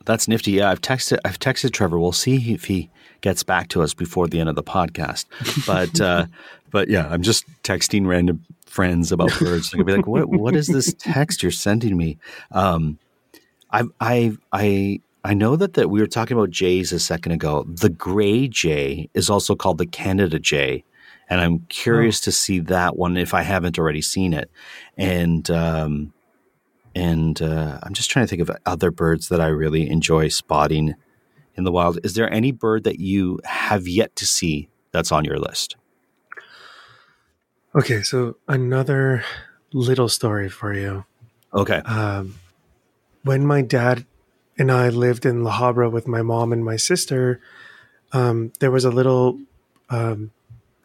that's 0.06 0.28
nifty. 0.28 0.52
Yeah, 0.52 0.72
I've 0.72 0.82
texted 0.82 1.19
I've 1.24 1.39
texted 1.39 1.72
Trevor. 1.72 2.00
We'll 2.00 2.12
see 2.12 2.54
if 2.54 2.65
he 2.65 2.89
gets 3.22 3.43
back 3.43 3.67
to 3.69 3.82
us 3.82 3.93
before 3.93 4.28
the 4.28 4.39
end 4.39 4.50
of 4.50 4.56
the 4.56 4.63
podcast. 4.63 5.26
But 5.67 6.02
uh 6.02 6.26
but 6.72 6.89
yeah, 6.89 7.08
I'm 7.10 7.22
just 7.22 7.45
texting 7.63 8.08
random 8.08 8.43
friends 8.65 9.12
about 9.12 9.38
birds. 9.39 9.74
I'll 9.74 9.84
be 9.84 9.95
like, 9.95 10.08
"What 10.08 10.30
what 10.30 10.56
is 10.56 10.67
this 10.67 10.93
text 10.93 11.43
you're 11.43 11.52
sending 11.52 11.98
me?" 11.98 12.17
Um 12.52 12.98
I 13.72 13.84
I 14.00 14.38
I 14.52 15.02
I 15.24 15.34
know 15.34 15.56
that 15.56 15.74
that 15.74 15.89
we 15.89 16.00
were 16.00 16.08
talking 16.08 16.38
about 16.38 16.50
jays 16.50 16.91
a 16.91 17.00
second 17.00 17.34
ago. 17.34 17.65
The 17.67 17.89
gray 17.89 18.48
jay 18.48 19.10
is 19.13 19.30
also 19.30 19.56
called 19.56 19.78
the 19.78 19.86
Canada 19.86 20.39
jay, 20.39 20.84
and 21.29 21.39
I'm 21.39 21.59
curious 21.69 22.19
to 22.21 22.31
see 22.31 22.59
that 22.59 22.97
one 22.97 23.15
if 23.15 23.33
I 23.33 23.43
haven't 23.43 23.77
already 23.77 24.01
seen 24.01 24.33
it. 24.33 24.49
And 24.97 25.49
um, 25.51 26.13
and 26.95 27.41
uh, 27.41 27.79
I'm 27.83 27.93
just 27.93 28.09
trying 28.09 28.25
to 28.25 28.29
think 28.29 28.41
of 28.41 28.51
other 28.65 28.91
birds 28.91 29.29
that 29.29 29.39
I 29.39 29.47
really 29.47 29.89
enjoy 29.89 30.29
spotting 30.29 30.95
in 31.55 31.63
the 31.63 31.71
wild. 31.71 31.99
Is 32.03 32.15
there 32.15 32.31
any 32.33 32.51
bird 32.51 32.83
that 32.85 32.99
you 32.99 33.39
have 33.43 33.87
yet 33.87 34.15
to 34.17 34.25
see 34.25 34.69
that's 34.91 35.11
on 35.11 35.23
your 35.23 35.37
list? 35.37 35.75
Okay, 37.75 38.01
so 38.01 38.37
another 38.47 39.23
little 39.71 40.09
story 40.09 40.49
for 40.49 40.73
you. 40.73 41.05
Okay. 41.53 41.77
Um, 41.77 42.35
when 43.23 43.45
my 43.45 43.61
dad 43.61 44.05
and 44.57 44.71
I 44.71 44.89
lived 44.89 45.25
in 45.25 45.43
La 45.43 45.59
Habra 45.59 45.91
with 45.91 46.07
my 46.07 46.23
mom 46.23 46.51
and 46.51 46.65
my 46.65 46.75
sister, 46.75 47.39
um, 48.11 48.51
there 48.59 48.71
was 48.71 48.85
a 48.85 48.89
little 48.89 49.39
um, 49.89 50.31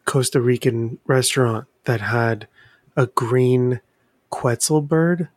Costa 0.05 0.39
Rican 0.41 0.99
restaurant 1.05 1.65
that 1.85 2.01
had 2.01 2.47
a 2.95 3.07
green 3.07 3.81
quetzal 4.29 4.81
bird 4.81 5.29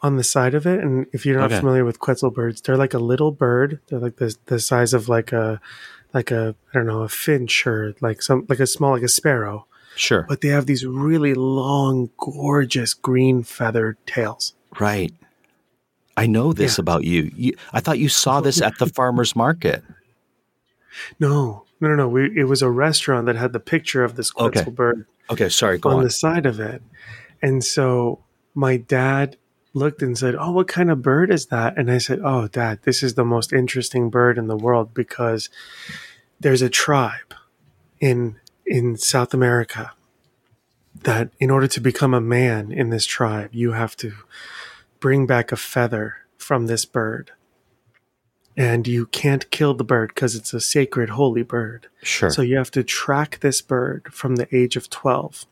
on 0.00 0.16
the 0.16 0.24
side 0.24 0.54
of 0.54 0.66
it. 0.66 0.80
And 0.80 1.06
if 1.12 1.24
you're 1.26 1.38
not 1.38 1.46
Okay. 1.52 1.58
familiar 1.60 1.84
with 1.84 1.98
quetzal 1.98 2.30
birds, 2.30 2.60
they're 2.60 2.76
like 2.76 2.94
a 2.94 2.98
little 2.98 3.32
bird. 3.32 3.80
They're 3.88 3.98
like 3.98 4.16
the 4.16 4.34
the 4.46 4.60
size 4.60 4.92
of 4.94 5.08
like 5.08 5.32
a 5.32 5.60
like 6.14 6.30
a 6.30 6.54
I 6.72 6.78
don't 6.78 6.86
know 6.86 7.02
a 7.02 7.08
finch 7.08 7.66
or 7.66 7.94
like 8.00 8.22
some 8.22 8.46
like 8.48 8.60
a 8.60 8.66
small 8.66 8.92
like 8.92 9.02
a 9.02 9.08
sparrow. 9.08 9.66
Sure. 9.96 10.24
But 10.28 10.40
they 10.40 10.48
have 10.48 10.66
these 10.66 10.86
really 10.86 11.34
long, 11.34 12.10
gorgeous 12.16 12.94
green 12.94 13.42
feathered 13.42 13.96
tails. 14.06 14.54
Right. 14.78 15.12
I 16.16 16.26
know 16.26 16.52
this 16.52 16.78
Yeah. 16.78 16.82
about 16.82 17.04
you. 17.04 17.30
you. 17.34 17.52
I 17.72 17.80
thought 17.80 17.98
you 17.98 18.08
saw 18.08 18.40
this 18.40 18.60
at 18.60 18.78
the 18.78 18.86
farmer's 18.86 19.34
market. 19.36 19.82
No, 21.20 21.64
no, 21.80 21.88
no, 21.88 21.94
no. 21.96 22.08
We, 22.08 22.36
it 22.38 22.44
was 22.44 22.62
a 22.62 22.70
restaurant 22.70 23.26
that 23.26 23.36
had 23.36 23.52
the 23.52 23.60
picture 23.60 24.02
of 24.04 24.16
this 24.16 24.32
Okay. 24.36 24.50
quetzal 24.50 24.72
bird 24.72 25.06
Okay, 25.30 25.48
sorry, 25.48 25.78
go 25.78 25.90
on 25.90 25.96
on. 25.98 26.04
the 26.04 26.10
side 26.10 26.46
of 26.46 26.58
it. 26.60 26.82
And 27.42 27.62
so 27.62 28.20
my 28.54 28.76
dad 28.78 29.36
looked 29.74 30.02
and 30.02 30.16
said, 30.18 30.34
Oh, 30.38 30.50
what 30.52 30.66
kind 30.68 30.90
of 30.90 31.02
bird 31.02 31.30
is 31.30 31.46
that? 31.46 31.76
And 31.78 31.90
I 31.90 31.98
said, 31.98 32.20
Oh, 32.24 32.48
dad, 32.48 32.80
this 32.82 33.02
is 33.02 33.14
the 33.14 33.24
most 33.24 33.52
interesting 33.52 34.10
bird 34.10 34.38
in 34.38 34.46
the 34.48 34.56
world 34.56 34.92
because 34.94 35.48
there's 36.40 36.62
a 36.62 36.70
tribe 36.70 37.34
in 38.00 38.36
in 38.66 38.96
South 38.96 39.32
America 39.34 39.92
that 41.04 41.30
in 41.38 41.50
order 41.50 41.66
to 41.68 41.80
become 41.80 42.12
a 42.14 42.20
man 42.20 42.72
in 42.72 42.90
this 42.90 43.06
tribe, 43.06 43.50
you 43.52 43.72
have 43.72 43.96
to 43.96 44.12
bring 45.00 45.26
back 45.26 45.52
a 45.52 45.56
feather 45.56 46.16
from 46.36 46.66
this 46.66 46.84
bird. 46.84 47.30
And 48.58 48.88
you 48.88 49.06
can't 49.06 49.48
kill 49.50 49.74
the 49.74 49.84
bird 49.84 50.10
because 50.12 50.34
it's 50.34 50.52
a 50.52 50.60
sacred, 50.60 51.10
holy 51.10 51.44
bird. 51.44 51.86
Sure. 52.02 52.28
So 52.28 52.42
you 52.42 52.56
have 52.56 52.72
to 52.72 52.82
track 52.82 53.38
this 53.38 53.62
bird 53.62 54.12
from 54.12 54.34
the 54.34 54.54
age 54.54 54.74
of 54.74 54.90
12 54.90 55.46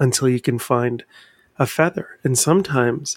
until 0.00 0.28
you 0.28 0.40
can 0.40 0.58
find 0.58 1.04
a 1.56 1.66
feather. 1.66 2.18
And 2.24 2.36
sometimes 2.36 3.16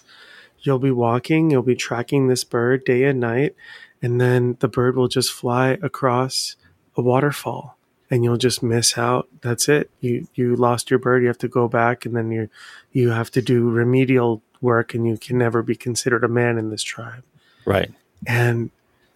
you'll 0.60 0.78
be 0.78 0.92
walking, 0.92 1.50
you'll 1.50 1.62
be 1.62 1.74
tracking 1.74 2.28
this 2.28 2.44
bird 2.44 2.84
day 2.84 3.02
and 3.02 3.18
night, 3.18 3.56
and 4.00 4.20
then 4.20 4.56
the 4.60 4.68
bird 4.68 4.94
will 4.94 5.08
just 5.08 5.32
fly 5.32 5.78
across 5.82 6.54
a 6.96 7.02
waterfall 7.02 7.76
and 8.10 8.22
you'll 8.22 8.36
just 8.36 8.62
miss 8.62 8.96
out. 8.96 9.28
That's 9.40 9.68
it. 9.68 9.90
You 10.00 10.28
you 10.34 10.54
lost 10.54 10.90
your 10.90 10.98
bird, 11.00 11.22
you 11.22 11.28
have 11.28 11.38
to 11.38 11.48
go 11.48 11.66
back 11.66 12.06
and 12.06 12.14
then 12.14 12.30
you 12.30 12.48
you 12.92 13.10
have 13.10 13.30
to 13.32 13.42
do 13.42 13.68
remedial 13.68 14.42
work 14.60 14.94
and 14.94 15.06
you 15.06 15.16
can 15.16 15.38
never 15.38 15.62
be 15.62 15.74
considered 15.74 16.22
a 16.22 16.28
man 16.28 16.58
in 16.58 16.70
this 16.70 16.82
tribe. 16.82 17.24
right. 17.64 17.92
And 18.26 18.70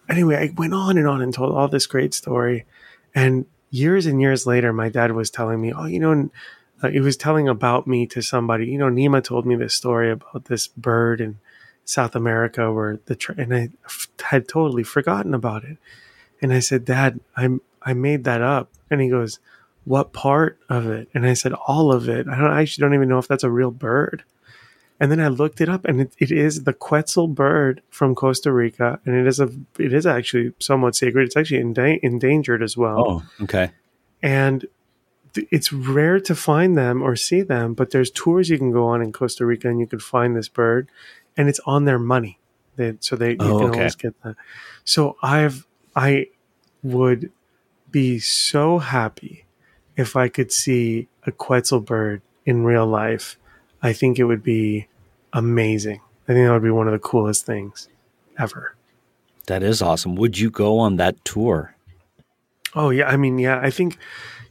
anyway, 0.09 0.35
I 0.37 0.53
went 0.55 0.73
on 0.73 0.97
and 0.97 1.07
on 1.07 1.21
and 1.21 1.33
told 1.33 1.53
all 1.53 1.67
this 1.67 1.85
great 1.85 2.13
story. 2.13 2.65
And 3.13 3.45
years 3.69 4.05
and 4.05 4.19
years 4.19 4.47
later, 4.47 4.73
my 4.73 4.89
dad 4.89 5.11
was 5.11 5.29
telling 5.29 5.61
me, 5.61 5.73
oh, 5.73 5.85
you 5.85 5.99
know, 5.99 6.29
uh, 6.81 6.89
he 6.89 6.99
was 6.99 7.17
telling 7.17 7.47
about 7.47 7.87
me 7.87 8.07
to 8.07 8.21
somebody. 8.21 8.67
You 8.67 8.77
know, 8.77 8.89
Nima 8.89 9.23
told 9.23 9.45
me 9.45 9.55
this 9.55 9.75
story 9.75 10.11
about 10.11 10.45
this 10.45 10.67
bird 10.67 11.21
in 11.21 11.39
South 11.85 12.15
America 12.15 12.71
where 12.71 12.99
the, 13.05 13.15
tr- 13.15 13.33
and 13.33 13.53
I 13.53 13.69
f- 13.85 14.07
had 14.23 14.47
totally 14.47 14.83
forgotten 14.83 15.33
about 15.33 15.63
it. 15.63 15.77
And 16.41 16.53
I 16.53 16.59
said, 16.59 16.85
Dad, 16.85 17.19
I'm, 17.35 17.61
I 17.81 17.93
made 17.93 18.23
that 18.23 18.41
up. 18.41 18.69
And 18.89 19.01
he 19.01 19.09
goes, 19.09 19.39
what 19.85 20.13
part 20.13 20.59
of 20.69 20.87
it? 20.87 21.09
And 21.13 21.25
I 21.25 21.33
said, 21.33 21.53
all 21.53 21.91
of 21.91 22.07
it. 22.07 22.27
I 22.27 22.37
don't, 22.37 22.51
I 22.51 22.61
actually 22.61 22.83
don't 22.83 22.93
even 22.93 23.09
know 23.09 23.17
if 23.17 23.27
that's 23.27 23.43
a 23.43 23.49
real 23.49 23.71
bird. 23.71 24.23
And 24.99 25.09
then 25.11 25.19
I 25.21 25.29
looked 25.29 25.61
it 25.61 25.69
up, 25.69 25.85
and 25.85 26.01
it, 26.01 26.13
it 26.17 26.29
is 26.31 26.63
the 26.65 26.73
Quetzal 26.73 27.27
bird 27.29 27.81
from 27.89 28.15
Costa 28.15 28.51
Rica, 28.51 28.99
and 29.05 29.15
it 29.15 29.25
is 29.27 29.39
a 29.39 29.49
it 29.77 29.93
is 29.93 30.05
actually 30.05 30.51
somewhat 30.59 30.95
sacred. 30.95 31.23
It's 31.25 31.37
actually 31.37 31.63
enda- 31.63 31.99
endangered 32.03 32.61
as 32.61 32.75
well, 32.75 33.05
Oh, 33.07 33.43
okay. 33.43 33.71
and 34.21 34.65
th- 35.33 35.47
it's 35.51 35.71
rare 35.71 36.19
to 36.19 36.35
find 36.35 36.77
them 36.77 37.01
or 37.01 37.15
see 37.15 37.41
them. 37.41 37.73
But 37.75 37.91
there's 37.91 38.11
tours 38.11 38.49
you 38.49 38.57
can 38.57 38.71
go 38.71 38.87
on 38.87 39.01
in 39.01 39.13
Costa 39.13 39.45
Rica, 39.45 39.69
and 39.69 39.79
you 39.79 39.87
can 39.87 39.99
find 39.99 40.35
this 40.35 40.49
bird, 40.49 40.89
and 41.37 41.47
it's 41.47 41.61
on 41.65 41.85
their 41.85 41.99
money. 41.99 42.37
They, 42.75 42.95
so 42.99 43.15
they 43.15 43.31
you 43.31 43.37
Oh, 43.39 43.59
can 43.59 43.69
okay. 43.69 43.77
always 43.79 43.95
get 43.95 44.21
that. 44.23 44.35
So 44.83 45.15
I've 45.23 45.65
I 45.95 46.27
would 46.83 47.31
be 47.89 48.19
so 48.19 48.79
happy 48.79 49.45
if 49.95 50.17
I 50.17 50.27
could 50.27 50.51
see 50.51 51.07
a 51.25 51.31
Quetzal 51.31 51.79
bird 51.79 52.21
in 52.45 52.63
real 52.65 52.85
life. 52.85 53.37
I 53.81 53.93
think 53.93 54.19
it 54.19 54.25
would 54.25 54.43
be 54.43 54.87
amazing. 55.33 56.01
I 56.27 56.33
think 56.33 56.45
that 56.47 56.53
would 56.53 56.63
be 56.63 56.69
one 56.69 56.87
of 56.87 56.93
the 56.93 56.99
coolest 56.99 57.45
things 57.45 57.89
ever. 58.37 58.75
That 59.47 59.63
is 59.63 59.81
awesome. 59.81 60.15
Would 60.15 60.37
you 60.37 60.49
go 60.51 60.77
on 60.77 60.97
that 60.97 61.23
tour? 61.25 61.75
Oh 62.75 62.91
yeah, 62.91 63.07
I 63.09 63.17
mean, 63.17 63.39
yeah, 63.39 63.59
I 63.59 63.71
think 63.71 63.97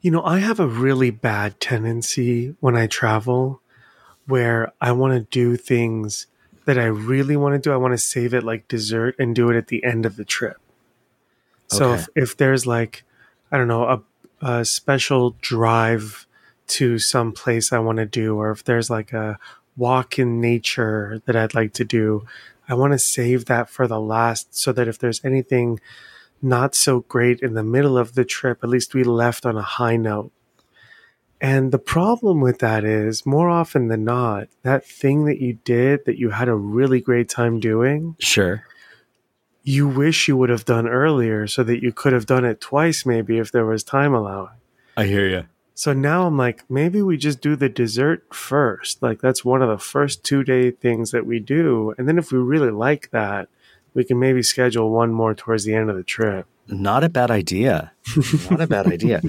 You 0.01 0.11
know, 0.13 0.23
I 0.23 0.39
have 0.39 0.61
a 0.61 0.67
really 0.67 1.11
bad 1.11 1.61
tendency 1.61 2.55
when 2.61 2.77
I 2.77 2.87
travel 2.87 3.61
where 4.27 4.73
I 4.81 4.93
want 4.93 5.15
to 5.15 5.21
do 5.21 5.57
things 5.57 6.27
that 6.67 6.79
I 6.79 6.85
really 6.85 7.37
want 7.37 7.55
to 7.55 7.59
do. 7.59 7.73
I 7.73 7.77
want 7.77 7.95
to 7.95 7.99
save 7.99 8.33
it 8.35 8.45
like 8.45 8.69
dessert 8.69 9.17
and 9.19 9.35
do 9.35 9.51
it 9.51 9.57
at 9.57 9.69
the 9.69 9.83
end 9.83 10.07
of 10.07 10.17
the 10.17 10.25
trip. 10.25 10.59
So 11.67 11.95
if, 11.95 12.09
if 12.15 12.37
there's 12.37 12.67
like, 12.67 13.05
I 13.51 13.59
don't 13.59 13.69
know, 13.69 13.85
a, 13.85 14.03
a 14.47 14.65
special 14.65 15.37
drive 15.43 16.27
to 16.69 16.99
some 16.99 17.33
place 17.33 17.73
I 17.73 17.79
want 17.79 17.99
to 17.99 18.07
do, 18.07 18.37
or 18.37 18.51
if 18.51 18.65
there's 18.65 18.89
like 18.89 19.13
a 19.13 19.39
walk 19.79 20.19
in 20.19 20.41
nature 20.41 21.23
that 21.25 21.37
I'd 21.37 21.55
like 21.55 21.73
to 21.75 21.85
do, 21.85 22.27
I 22.69 22.75
want 22.75 22.93
to 22.93 22.99
save 22.99 23.47
that 23.47 23.71
for 23.71 23.87
the 23.87 24.01
last 24.01 24.55
so 24.55 24.73
that 24.73 24.89
if 24.89 24.99
there's 24.99 25.25
anything 25.25 25.81
not 26.43 26.75
so 26.75 27.01
great 27.01 27.41
in 27.41 27.55
the 27.55 27.63
middle 27.63 27.97
of 27.97 28.15
the 28.15 28.25
trip, 28.25 28.59
at 28.63 28.69
least 28.69 28.95
we 28.95 29.05
left 29.05 29.47
on 29.47 29.57
a 29.57 29.63
high 29.63 29.97
note. 29.97 30.33
And 31.41 31.71
the 31.73 31.79
problem 31.79 32.41
with 32.41 32.59
that 32.59 32.85
is 32.85 33.25
more 33.25 33.49
often 33.49 33.89
than 33.89 34.05
not, 34.05 34.49
that 34.65 34.85
thing 34.85 35.25
that 35.27 35.41
you 35.41 35.55
did 35.65 36.05
that 36.05 36.19
you 36.19 36.31
had 36.31 36.49
a 36.49 36.55
really 36.55 37.01
great 37.01 37.29
time 37.29 37.61
doing, 37.61 38.17
Sure. 38.19 38.65
you 39.63 39.87
wish 39.87 40.27
you 40.27 40.37
would 40.37 40.51
have 40.51 40.65
done 40.65 40.89
earlier 40.89 41.47
so 41.47 41.63
that 41.63 41.81
you 41.83 41.93
could 41.93 42.13
have 42.13 42.27
done 42.27 42.45
it 42.45 42.61
twice 42.61 43.07
maybe 43.07 43.39
if 43.39 43.53
there 43.53 43.67
was 43.67 43.85
time 43.85 44.15
allowing. 44.15 44.57
I 44.97 45.07
hear 45.07 45.29
you. 45.29 45.45
So 45.79 45.93
now 45.93 46.27
I'm 46.27 46.37
like, 46.37 46.69
maybe 46.69 47.03
we 47.03 47.17
just 47.17 47.41
do 47.41 47.55
the 47.55 47.69
dessert 47.69 48.27
first. 48.35 49.01
Like 49.01 49.21
that's 49.21 49.45
one 49.45 49.63
of 49.63 49.69
the 49.69 49.79
first 49.79 50.25
two 50.25 50.43
day 50.43 50.73
things 50.73 51.13
that 51.13 51.25
we 51.25 51.39
do. 51.39 51.95
And 51.97 52.09
then 52.09 52.19
if 52.19 52.33
we 52.33 52.39
really 52.39 52.73
like 52.73 53.11
that, 53.13 53.49
we 53.95 54.03
can 54.03 54.19
maybe 54.19 54.43
schedule 54.43 54.91
one 54.91 55.13
more 55.13 55.37
towards 55.37 55.63
the 55.65 55.75
end 55.77 55.89
of 55.89 55.95
the 55.95 56.03
trip. 56.03 56.47
Not 56.67 57.05
a 57.05 57.09
bad 57.09 57.31
idea. 57.31 57.93
Not 58.51 58.61
a 58.61 58.67
bad 58.67 58.89
idea. 58.93 59.23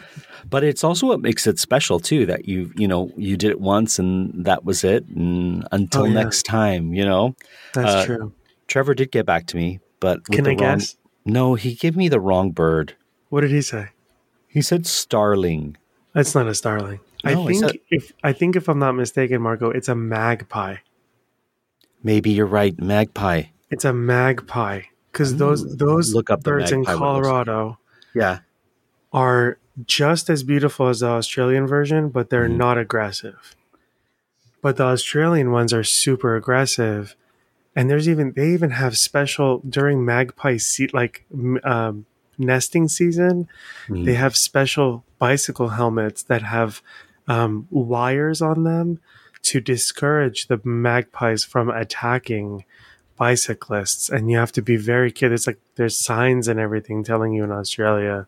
But 0.50 0.64
it's 0.64 0.84
also 0.84 1.06
what 1.06 1.22
makes 1.22 1.46
it 1.46 1.60
special 1.60 2.00
too 2.00 2.26
that 2.26 2.48
you 2.48 2.72
you 2.76 2.88
know 2.88 3.12
you 3.16 3.38
did 3.38 3.52
it 3.52 3.62
once 3.62 4.00
and 4.00 4.44
that 4.46 4.66
was 4.66 4.84
it 4.84 5.06
and 5.08 5.68
until 5.72 6.02
Oh, 6.02 6.06
yeah. 6.06 6.14
next 6.24 6.44
time 6.48 6.96
you 6.96 7.06
know. 7.06 7.36
That's 7.76 7.94
Uh, 7.94 8.06
true. 8.08 8.34
Trevor 8.68 8.96
did 8.96 9.12
get 9.12 9.28
back 9.28 9.46
to 9.48 9.56
me, 9.56 9.82
but 10.00 10.26
Can 10.26 10.48
I 10.48 10.50
wrong, 10.50 10.58
guess? 10.58 10.98
No, 11.26 11.54
he 11.54 11.76
gave 11.76 11.96
me 11.96 12.10
the 12.10 12.20
wrong 12.20 12.50
bird. 12.50 12.96
What 13.30 13.42
did 13.42 13.52
he 13.52 13.62
say? 13.62 13.90
He 14.48 14.64
said 14.64 14.88
starling. 14.88 15.78
That's 16.14 16.34
not 16.36 16.48
a 16.48 16.56
starling. 16.56 17.00
I 17.24 17.34
No, 17.34 17.44
I 17.48 17.54
think 17.54 17.82
if 17.90 18.12
I 18.24 18.34
think 18.34 18.56
if 18.56 18.68
I'm 18.70 18.80
not 18.80 18.94
mistaken, 18.94 19.42
Marco, 19.42 19.70
it's 19.70 19.90
a 19.90 19.96
magpie. 19.96 20.78
Maybe 22.04 22.30
you're 22.32 22.46
right, 22.46 22.80
magpie. 22.80 23.44
It's 23.70 23.86
a 23.86 23.94
magpie 23.94 24.84
because 25.12 25.36
those 25.38 25.78
those 25.78 26.14
look 26.16 26.30
up 26.30 26.44
birds 26.44 26.72
in. 26.72 26.86
Colorado 26.86 27.78
Yeah. 28.16 28.40
are 29.14 29.58
just 29.86 30.30
as 30.30 30.44
beautiful 30.44 30.88
as 30.88 31.02
the 31.02 31.08
Australian 31.08 31.68
version, 31.68 32.10
but 32.10 32.30
they're 32.30 32.50
Mhm. 32.50 32.58
not 32.58 32.78
aggressive. 32.78 33.56
But 34.62 34.78
the 34.78 34.84
Australian 34.84 35.52
ones 35.52 35.72
are 35.74 35.84
super 35.84 36.36
aggressive, 36.36 37.16
and 37.76 37.90
there's 37.90 38.10
even 38.10 38.32
they 38.36 38.50
even 38.50 38.72
have 38.72 38.98
special 38.98 39.60
during 39.68 40.04
magpie 40.06 40.58
seat 40.58 40.94
like 40.94 41.26
um, 41.64 42.06
nesting 42.40 42.88
season. 42.88 43.48
Mhm. 43.88 44.06
They 44.06 44.14
have 44.16 44.36
special 44.36 45.04
bicycle 45.20 45.70
helmets 45.70 46.24
that 46.24 46.42
have 46.44 46.82
um, 47.28 47.68
wires 47.70 48.42
on 48.42 48.64
them 48.64 49.00
to 49.44 49.60
discourage 49.62 50.48
the 50.48 50.60
magpies 50.64 51.44
from 51.44 51.70
attacking 51.70 52.66
bicyclists 53.18 54.10
and 54.10 54.32
you 54.32 54.38
have 54.38 54.52
to 54.54 54.62
be 54.62 54.78
very 54.78 55.12
careful 55.12 55.36
it's 55.36 55.46
like 55.46 55.60
there's 55.76 55.98
signs 55.98 56.48
and 56.48 56.58
everything 56.60 57.04
telling 57.04 57.34
you 57.34 57.44
in 57.44 57.52
australia 57.52 58.26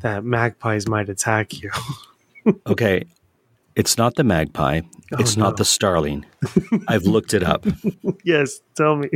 that 0.00 0.24
magpies 0.24 0.88
might 0.88 1.08
attack 1.08 1.62
you 1.62 1.70
Okay. 2.66 3.04
It's 3.76 3.96
not 3.96 4.16
the 4.16 4.24
magpie. 4.24 4.80
Oh, 5.12 5.16
it's 5.20 5.36
no. 5.36 5.44
not 5.44 5.56
the 5.58 5.64
starling. 5.64 6.26
I've 6.88 7.04
looked 7.04 7.32
it 7.34 7.44
up. 7.44 7.64
yes 8.24 8.60
tell 8.74 8.96
me 8.96 9.08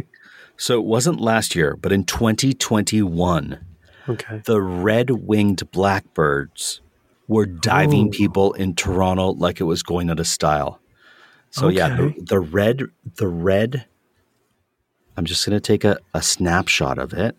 So 0.57 0.79
it 0.79 0.85
wasn't 0.87 1.21
last 1.21 1.55
year, 1.57 1.77
but 1.77 1.91
in 1.93 2.05
2021, 2.05 3.59
okay 4.09 4.41
the 4.45 4.61
red 4.61 5.11
winged 5.11 5.71
blackbirds 5.71 6.81
were 7.29 7.47
diving 7.47 8.09
Oh. 8.09 8.11
people 8.11 8.53
in 8.53 8.75
Toronto 8.75 9.31
like 9.33 9.61
it 9.61 9.65
was 9.65 9.83
going 9.83 10.11
out 10.11 10.21
of 10.21 10.27
style. 10.29 10.81
So 11.51 11.69
yeah, 11.69 11.89
the, 11.97 12.15
the 12.19 12.39
red, 12.39 12.83
the 13.17 13.27
red. 13.29 13.87
I'm 15.17 15.25
just 15.25 15.45
gonna 15.47 15.59
take 15.61 15.83
a, 15.85 15.99
a 16.15 16.23
snapshot 16.23 16.99
of 16.99 17.13
it. 17.15 17.35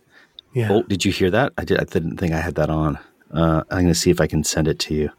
yeah 0.54 0.70
Oh, 0.72 0.84
did 0.84 1.06
you 1.06 1.12
hear 1.12 1.30
that? 1.32 1.54
I 1.58 1.64
did. 1.64 1.80
I 1.80 1.84
didn't 1.86 2.18
think 2.18 2.34
I 2.34 2.40
had 2.42 2.56
that 2.56 2.70
on. 2.70 2.98
Uh, 3.32 3.64
I'm 3.70 3.82
gonna 3.84 3.94
see 3.96 4.10
if 4.10 4.20
I 4.20 4.28
can 4.28 4.44
send 4.44 4.68
it 4.68 4.80
to 4.80 4.94
you. 4.94 5.10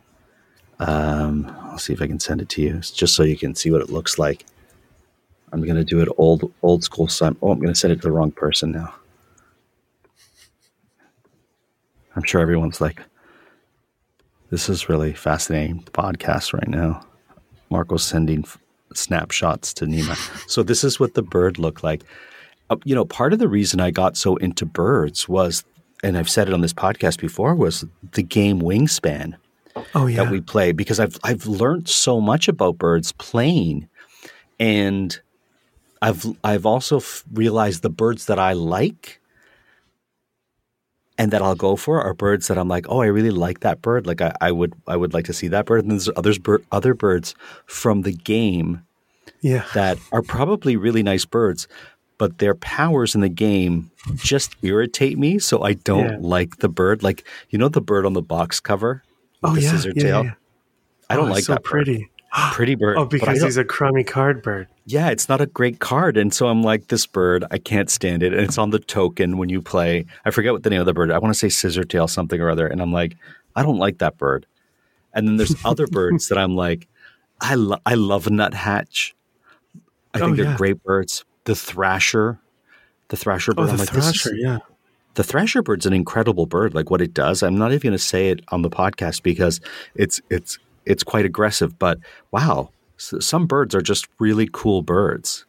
Um, 0.81 1.47
I'll 1.63 1.79
see 1.79 1.93
if 1.93 2.03
I 2.03 2.07
can 2.07 2.21
send 2.21 2.41
it 2.41 2.49
to 2.51 2.63
you, 2.63 2.81
just 2.81 3.15
so 3.15 3.23
you 3.23 3.37
can 3.37 3.55
see 3.55 3.71
what 3.71 3.81
it 3.81 3.91
looks 3.91 4.19
like. 4.19 4.45
I'm 5.53 5.65
gonna 5.65 5.85
do 5.85 6.01
it 6.01 6.09
old 6.19 6.53
old 6.63 6.85
school. 6.85 7.09
Sim- 7.09 7.39
oh, 7.41 7.53
I'm 7.53 7.61
gonna 7.61 7.75
send 7.75 7.93
it 7.93 7.97
to 7.97 8.03
the 8.03 8.13
wrong 8.13 8.33
person 8.33 8.71
now. 8.73 8.95
I'm 12.19 12.25
sure 12.25 12.41
everyone's 12.41 12.81
like, 12.81 13.01
"This 14.51 14.69
is 14.69 14.89
really 14.89 15.13
fascinating 15.13 15.85
podcast 15.93 16.53
right 16.53 16.67
now." 16.67 17.07
Marco's 17.71 18.03
sending 18.03 18.41
f- 18.41 18.59
snapshots 18.93 19.73
to 19.75 19.85
Nima. 19.85 20.17
so 20.51 20.65
this 20.65 20.83
is 20.83 20.99
what 20.99 21.15
the 21.15 21.23
bird 21.23 21.61
looked 21.61 21.85
like. 21.85 22.03
Uh, 22.71 22.77
you 22.85 22.93
know, 22.93 23.05
part 23.05 23.33
of 23.33 23.39
the 23.39 23.47
reason 23.47 23.79
I 23.79 23.93
got 23.93 24.17
so 24.17 24.35
into 24.39 24.67
birds 24.67 25.29
was, 25.29 25.63
and 26.03 26.19
I've 26.19 26.29
said 26.29 26.49
it 26.49 26.55
on 26.55 26.61
this 26.61 26.73
podcast 26.73 27.21
before, 27.21 27.55
was 27.55 27.85
the 28.15 28.23
game 28.25 28.61
Wingspan 28.61 29.35
oh 29.95 30.07
yeah 30.07 30.25
that 30.25 30.33
we 30.33 30.41
play 30.41 30.73
because 30.73 30.99
I've 30.99 31.19
I've 31.23 31.47
learned 31.47 31.89
so 31.89 32.21
much 32.21 32.49
about 32.49 32.79
birds 32.79 33.13
playing, 33.13 33.89
and 34.59 35.17
I've 36.03 36.27
I've 36.43 36.67
also 36.67 36.97
f- 36.97 37.23
realized 37.33 37.83
the 37.83 37.91
birds 37.91 38.27
that 38.27 38.41
I 38.41 38.55
like 38.55 39.21
and 41.19 41.31
that 41.33 41.43
I'll 41.43 41.57
go 41.57 41.75
for 41.77 42.01
are 42.01 42.15
birds 42.15 42.47
that 42.49 42.57
I'm 42.57 42.69
like, 42.69 42.87
oh, 42.89 43.03
I 43.03 43.07
really 43.07 43.31
like 43.31 43.61
that 43.61 43.83
bird. 43.83 44.07
Like 44.07 44.21
I, 44.21 44.33
I 44.41 44.53
would 44.53 44.73
I 44.87 44.97
would 44.97 45.13
like 45.13 45.25
to 45.27 45.33
see 45.33 45.49
that 45.49 45.67
bird. 45.67 45.83
And 45.83 45.91
there's 45.91 46.09
others 46.17 46.39
bir- 46.39 46.63
other 46.73 46.95
birds 46.95 47.35
from 47.67 48.03
the 48.03 48.13
game 48.13 48.83
yeah 49.41 49.65
that 49.75 49.99
are 50.13 50.23
probably 50.23 50.77
really 50.77 51.03
nice 51.03 51.25
birds, 51.25 51.69
but 52.19 52.39
their 52.39 52.55
powers 52.55 53.15
in 53.15 53.21
the 53.21 53.29
game 53.29 53.91
just 54.17 54.55
irritate 54.63 55.19
me. 55.19 55.39
So 55.39 55.63
I 55.63 55.75
don't 55.75 56.05
Yeah. 56.09 56.17
like 56.21 56.59
the 56.59 56.69
bird. 56.69 57.03
Like 57.03 57.25
you 57.51 57.59
know 57.59 57.69
the 57.69 57.81
bird 57.83 58.07
on 58.07 58.13
the 58.15 58.23
box 58.23 58.61
cover, 58.61 59.03
with 59.43 59.51
oh 59.51 59.55
the 59.55 59.61
yeah, 59.63 59.71
scissor 59.71 59.93
yeah, 59.95 60.03
tail. 60.03 60.31
I 61.11 61.17
don't 61.17 61.27
Oh, 61.29 61.31
like 61.33 61.39
it's 61.39 61.47
so 61.49 61.55
that 61.55 61.65
bird. 61.65 61.89
pretty 62.53 62.75
bird. 62.75 62.97
oh 62.99 63.05
because 63.05 63.43
he's 63.43 63.57
a 63.57 63.65
crummy 63.65 64.05
card 64.05 64.43
bird 64.43 64.69
yeah, 64.91 65.11
it's 65.11 65.29
not 65.29 65.43
a 65.43 65.47
great 65.47 65.81
card, 65.81 66.17
and 66.17 66.33
so 66.33 66.47
I'm 66.47 66.63
like, 66.63 66.89
this 66.89 67.05
bird, 67.07 67.45
I 67.51 67.59
can't 67.59 67.91
stand 67.91 68.23
it, 68.23 68.33
and 68.33 68.41
it's 68.41 68.57
on 68.57 68.71
the 68.71 68.79
token 68.79 69.37
when 69.37 69.51
you 69.51 69.61
play. 69.61 70.07
I 70.25 70.31
forget 70.31 70.55
what 70.55 70.63
the 70.63 70.71
name 70.71 70.81
of 70.81 70.87
the 70.87 70.95
bird. 70.95 71.11
I 71.11 71.19
want 71.19 71.35
to 71.35 71.39
say 71.39 71.51
scissor 71.51 71.85
tail 71.85 72.09
something 72.09 72.41
or 72.41 72.49
other, 72.49 72.67
and 72.67 72.81
I'm 72.81 72.91
like, 72.91 73.15
I 73.55 73.63
don't 73.63 73.77
like 73.77 73.99
that 73.99 74.17
bird. 74.17 74.47
And 75.13 75.29
then 75.29 75.37
there's 75.37 75.55
other 75.63 75.87
birds 75.91 76.29
that 76.29 76.39
I'm 76.39 76.57
like, 76.57 76.89
I 77.39 77.55
lo- 77.55 77.81
I 77.85 77.97
love 77.97 78.31
nuthatch. 78.31 79.15
I 80.15 80.21
Oh, 80.21 80.25
think 80.25 80.37
they're 80.37 80.47
yeah. 80.47 80.57
great 80.57 80.83
birds. 80.83 81.23
The 81.45 81.55
thrasher, 81.55 82.39
the 83.09 83.19
thrasher 83.19 83.53
oh, 83.53 83.57
bird. 83.57 83.69
oh 83.69 83.71
I'm 83.73 83.77
the 83.77 83.83
like, 83.83 83.91
this 83.93 84.07
is- 84.07 84.23
thrasher 84.23 84.37
yeah 84.37 84.59
the 85.15 85.25
thrasher 85.25 85.63
bird's 85.63 85.85
an 85.85 85.93
incredible 85.93 86.47
bird. 86.47 86.75
Like 86.75 86.91
what 86.91 87.03
it 87.03 87.13
does, 87.13 87.43
I'm 87.43 87.59
not 87.59 87.73
even 87.73 87.89
going 87.91 87.93
to 87.93 87.99
say 87.99 88.31
it 88.31 88.41
on 88.49 88.63
the 88.63 88.71
podcast 88.71 89.23
because 89.23 89.61
it's 89.97 90.21
it's 90.31 90.59
it's 90.89 91.05
quite 91.05 91.25
aggressive. 91.25 91.79
But 91.79 91.99
wow, 92.31 92.71
some 92.97 93.47
birds 93.47 93.75
are 93.75 93.81
just 93.81 94.09
really 94.19 94.49
cool 94.53 94.83
birds. 94.83 95.45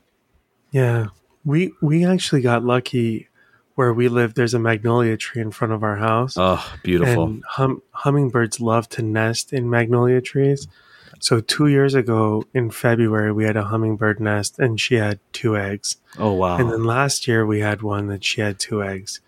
Yeah. 0.72 1.08
We 1.46 1.74
we 1.82 2.06
actually 2.06 2.42
got 2.42 2.64
lucky 2.64 3.28
where 3.76 3.94
we 3.94 4.10
live 4.10 4.34
there's 4.34 4.54
a 4.54 4.60
magnolia 4.60 5.16
tree 5.16 5.42
in 5.42 5.52
front 5.52 5.74
of 5.74 5.84
our 5.84 5.96
house. 5.96 6.36
Oh, 6.38 6.64
beautiful. 6.84 7.24
And 7.24 7.44
hum, 7.48 7.82
hummingbirds 7.92 8.60
love 8.60 8.90
to 8.90 9.02
nest 9.02 9.54
in 9.54 9.70
magnolia 9.70 10.22
trees. 10.22 10.68
So 11.22 11.40
2 11.40 11.68
years 11.68 11.96
ago 11.96 12.44
in 12.54 12.72
February 12.72 13.32
we 13.32 13.46
had 13.46 13.58
a 13.58 13.66
hummingbird 13.66 14.20
nest 14.20 14.60
and 14.60 14.80
she 14.80 14.96
had 14.96 15.20
two 15.32 15.58
eggs. 15.58 15.96
oh 16.18 16.34
wow. 16.34 16.58
And 16.58 16.70
then 16.70 16.84
last 16.84 17.28
year 17.28 17.46
we 17.46 17.62
had 17.62 17.82
one 17.82 18.08
that 18.08 18.24
she 18.24 18.42
had 18.42 18.60
two 18.60 18.84
eggs. 18.84 19.22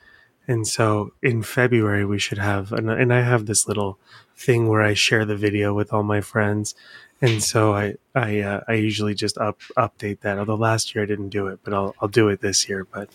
And 0.48 0.68
so 0.68 1.14
in 1.24 1.44
February 1.44 2.06
we 2.06 2.20
should 2.20 2.38
have 2.38 2.74
and 2.74 3.14
I 3.14 3.22
have 3.22 3.46
this 3.46 3.68
little 3.68 3.98
thing 4.42 4.68
where 4.68 4.82
I 4.82 4.94
share 4.94 5.26
the 5.26 5.36
video 5.36 5.74
with 5.74 5.94
all 5.94 6.04
my 6.04 6.22
friends. 6.22 6.76
And 7.22 7.44
so 7.44 7.74
I 7.74 7.96
I 8.16 8.40
uh, 8.40 8.62
I 8.68 8.74
usually 8.74 9.14
just 9.14 9.38
up 9.38 9.60
update 9.78 10.22
that. 10.22 10.40
Although 10.40 10.56
last 10.56 10.96
year 10.96 11.04
I 11.04 11.08
didn't 11.08 11.30
do 11.30 11.48
it, 11.48 11.60
but 11.64 11.74
I'll 11.74 11.94
I'll 12.02 12.08
do 12.08 12.30
it 12.30 12.42
this 12.42 12.68
year. 12.68 12.88
But 12.92 13.10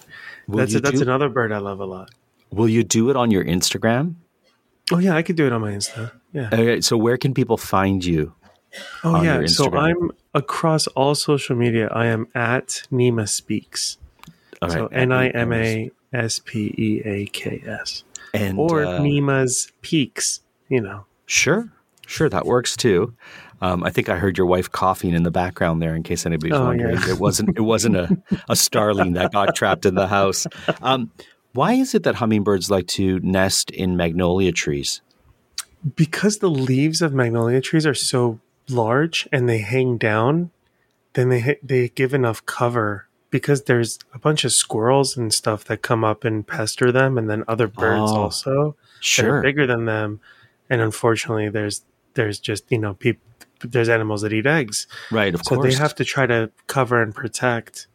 will 0.47 0.59
that's 0.59 0.75
a, 0.75 0.81
that's 0.81 0.99
do, 0.99 1.03
another 1.03 1.29
bird 1.29 1.51
I 1.51 1.59
love 1.59 1.81
a 1.81 1.85
lot. 1.85 2.11
Will 2.53 2.69
you 2.69 2.85
do 2.85 3.11
it 3.11 3.17
on 3.17 3.33
your 3.33 3.45
Instagram? 3.45 4.15
Oh 4.93 4.99
yeah, 4.99 5.17
I 5.17 5.23
could 5.23 5.35
do 5.35 5.47
it 5.47 5.53
on 5.53 5.61
my 5.61 5.73
Insta. 5.73 6.13
Yeah. 6.33 6.49
Okay, 6.53 6.81
so 6.81 6.97
where 6.97 7.17
can 7.17 7.35
people 7.35 7.57
find 7.57 8.05
you? 8.05 8.33
Oh 9.03 9.23
yeah. 9.23 9.45
So 9.47 9.75
I'm 9.75 10.13
across 10.35 10.87
all 10.89 11.17
social 11.17 11.57
media. 11.57 11.89
I 11.89 12.07
am 12.07 12.29
at 12.35 12.83
Nima 12.93 13.29
Speaks. 13.29 13.99
All 14.63 14.71
so 14.71 14.87
N 14.87 15.11
I 15.11 15.29
M 15.31 15.53
A 15.53 15.91
S 16.13 16.41
P 16.45 16.73
E 16.79 17.03
A 17.05 17.27
K 17.27 17.63
S. 17.67 18.05
and 18.33 18.59
Or 18.59 18.85
uh, 18.85 19.01
Nima's 19.01 19.73
Peaks. 19.83 20.41
You 20.69 20.81
know. 20.81 21.07
Sure. 21.27 21.71
Sure, 22.07 22.29
that 22.29 22.47
works 22.47 22.77
too. 22.77 23.15
Um, 23.61 23.83
I 23.83 23.91
think 23.91 24.09
I 24.09 24.17
heard 24.17 24.39
your 24.39 24.47
wife 24.47 24.71
coughing 24.71 25.13
in 25.15 25.23
the 25.25 25.31
background 25.31 25.83
there. 25.83 25.95
In 25.97 26.03
case 26.05 26.25
anybody's 26.25 26.57
Oh, 26.57 26.67
wondering, 26.67 26.97
yeah. 26.97 27.11
it 27.11 27.19
wasn't 27.19 27.57
it 27.57 27.63
wasn't 27.63 27.97
a, 27.97 28.17
a 28.49 28.55
starling 28.57 29.15
that 29.15 29.33
got 29.33 29.55
trapped 29.57 29.87
in 29.87 29.95
the 29.97 30.07
house. 30.07 30.47
Um, 30.83 31.11
why 31.53 31.73
is 31.73 31.95
it 31.95 32.03
that 32.05 32.17
hummingbirds 32.17 32.71
like 32.71 32.87
to 32.89 33.19
nest 33.21 33.71
in 33.71 33.97
magnolia 33.97 34.53
trees? 34.53 35.01
because 35.95 36.39
the 36.39 36.51
leaves 36.51 37.01
of 37.01 37.13
magnolia 37.15 37.61
trees 37.61 37.87
are 37.87 37.95
so 37.95 38.41
large 38.69 39.29
and 39.31 39.49
they 39.49 39.59
hang 39.59 39.97
down, 39.97 40.51
then 41.13 41.29
they 41.29 41.59
they 41.63 41.89
give 41.91 42.13
enough 42.15 42.45
cover 42.47 43.07
because 43.31 43.63
there's 43.65 43.99
a 44.15 44.19
bunch 44.19 44.45
of 44.45 44.53
squirrels 44.53 45.17
and 45.17 45.33
stuff 45.33 45.65
that 45.65 45.83
come 45.83 46.03
up 46.05 46.25
and 46.25 46.47
pester 46.47 46.91
them, 46.93 47.17
and 47.19 47.29
then 47.31 47.45
other 47.49 47.67
birds 47.69 48.11
Oh, 48.13 48.17
also 48.23 48.51
that 48.55 48.59
are 48.69 48.75
Sure, 49.01 49.43
bigger 49.43 49.67
than 49.67 49.85
them, 49.85 50.21
and 50.71 50.81
unfortunately, 50.81 51.49
there's 51.49 51.85
there's 52.15 52.39
just 52.39 52.65
you 52.71 52.79
know 52.79 52.95
people 52.95 53.23
there's 53.65 53.89
animals 53.89 54.21
that 54.23 54.33
eat 54.33 54.47
eggs, 54.47 54.87
right. 55.11 55.35
Of 55.35 55.41
course. 55.41 55.49
so 55.49 55.55
course, 55.63 55.75
they 55.75 55.83
have 55.83 55.95
to 55.97 56.05
try 56.05 56.27
to 56.27 56.51
cover 56.67 57.01
and 57.03 57.15
protect. 57.15 57.87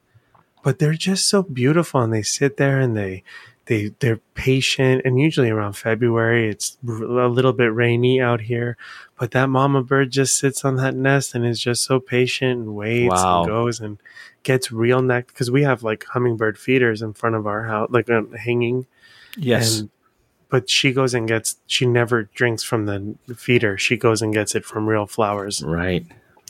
But 0.63 0.77
they're 0.79 0.93
just 0.93 1.27
so 1.27 1.43
beautiful, 1.43 2.01
and 2.01 2.13
they 2.13 2.21
sit 2.23 2.57
there 2.57 2.79
and 2.79 2.95
they 2.95 3.23
they 3.65 3.91
they're 3.99 4.21
patient. 4.35 5.01
And 5.05 5.19
usually 5.19 5.49
around 5.49 5.73
February, 5.73 6.49
it's 6.49 6.77
a 6.87 6.91
little 7.27 7.53
bit 7.53 7.73
rainy 7.73 8.19
out 8.21 8.41
here. 8.41 8.77
But 9.19 9.31
that 9.31 9.49
mama 9.49 9.83
bird 9.83 10.11
just 10.11 10.37
sits 10.37 10.63
on 10.65 10.75
that 10.77 10.95
nest 10.95 11.33
and 11.35 11.45
is 11.45 11.59
just 11.59 11.83
so 11.83 11.99
patient 11.99 12.59
and 12.59 12.75
waits 12.75 13.11
Wow. 13.13 13.41
and 13.41 13.47
goes 13.49 13.79
and 13.79 13.97
gets 14.43 14.71
real 14.71 15.01
neck 15.01 15.27
because 15.27 15.49
we 15.51 15.63
have 15.63 15.83
like 15.83 16.05
hummingbird 16.05 16.57
feeders 16.57 17.01
in 17.03 17.13
front 17.13 17.35
of 17.35 17.45
our 17.47 17.63
house, 17.63 17.89
like 17.91 18.09
uh, 18.09 18.21
hanging. 18.43 18.85
yes. 19.37 19.79
And, 19.79 19.89
but 20.51 20.69
she 20.69 20.91
goes 20.93 21.15
and 21.15 21.27
gets. 21.27 21.55
She 21.65 21.87
never 21.87 22.23
drinks 22.35 22.61
from 22.61 22.85
the 22.85 23.15
feeder. 23.35 23.77
She 23.79 23.97
goes 23.97 24.21
and 24.21 24.31
gets 24.31 24.53
it 24.53 24.63
from 24.65 24.85
real 24.87 25.07
flowers. 25.07 25.63
right. 25.63 26.05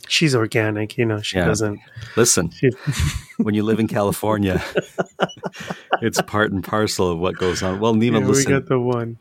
She's 0.07 0.35
organic, 0.35 0.97
you 0.97 1.05
know. 1.05 1.21
She 1.21 1.37
Yeah. 1.37 1.45
doesn't. 1.45 1.79
Listen, 2.17 2.49
She, 2.49 2.69
when 3.37 3.53
you 3.55 3.63
live 3.63 3.79
in 3.79 3.87
California, 3.87 4.61
it's 6.01 6.21
part 6.23 6.51
and 6.51 6.63
parcel 6.63 7.09
of 7.11 7.19
what 7.19 7.37
goes 7.37 7.63
on. 7.63 7.79
Well, 7.79 7.93
Nima, 7.93 8.19
Yeah, 8.21 8.27
we 8.27 8.43
got 8.45 8.65
the 8.67 8.79
one. 8.79 9.19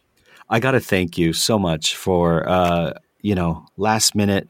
I 0.49 0.59
got 0.59 0.73
to 0.73 0.81
thank 0.81 1.17
you 1.17 1.33
so 1.33 1.59
much 1.59 1.95
for, 1.95 2.49
uh, 2.49 2.95
you 3.21 3.35
know, 3.37 3.67
last 3.77 4.15
minute. 4.17 4.49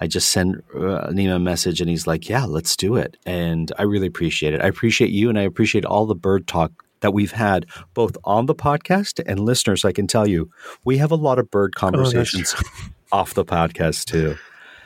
I 0.00 0.06
just 0.06 0.28
sent 0.30 0.56
uh, 0.74 1.08
Nima 1.10 1.36
a 1.36 1.38
message 1.40 1.80
and 1.80 1.88
he's 1.90 2.06
like, 2.06 2.28
yeah, 2.28 2.44
let's 2.44 2.76
do 2.76 2.96
it. 2.96 3.16
And 3.26 3.72
I 3.78 3.82
really 3.84 4.06
appreciate 4.06 4.52
it. 4.54 4.60
I 4.60 4.66
appreciate 4.66 5.10
you 5.10 5.30
and 5.30 5.38
I 5.38 5.42
appreciate 5.42 5.84
all 5.84 6.06
the 6.06 6.14
bird 6.14 6.46
talk 6.46 6.70
that 7.02 7.12
we've 7.12 7.32
had 7.32 7.66
both 7.94 8.16
on 8.24 8.46
the 8.46 8.54
podcast 8.54 9.22
and 9.26 9.38
listeners. 9.38 9.84
I 9.84 9.92
can 9.92 10.06
tell 10.06 10.26
you, 10.26 10.50
we 10.84 10.98
have 10.98 11.10
a 11.10 11.16
lot 11.16 11.38
of 11.38 11.50
bird 11.50 11.74
conversations 11.74 12.56
off 13.12 13.34
the 13.34 13.44
podcast 13.44 14.06
too. 14.06 14.36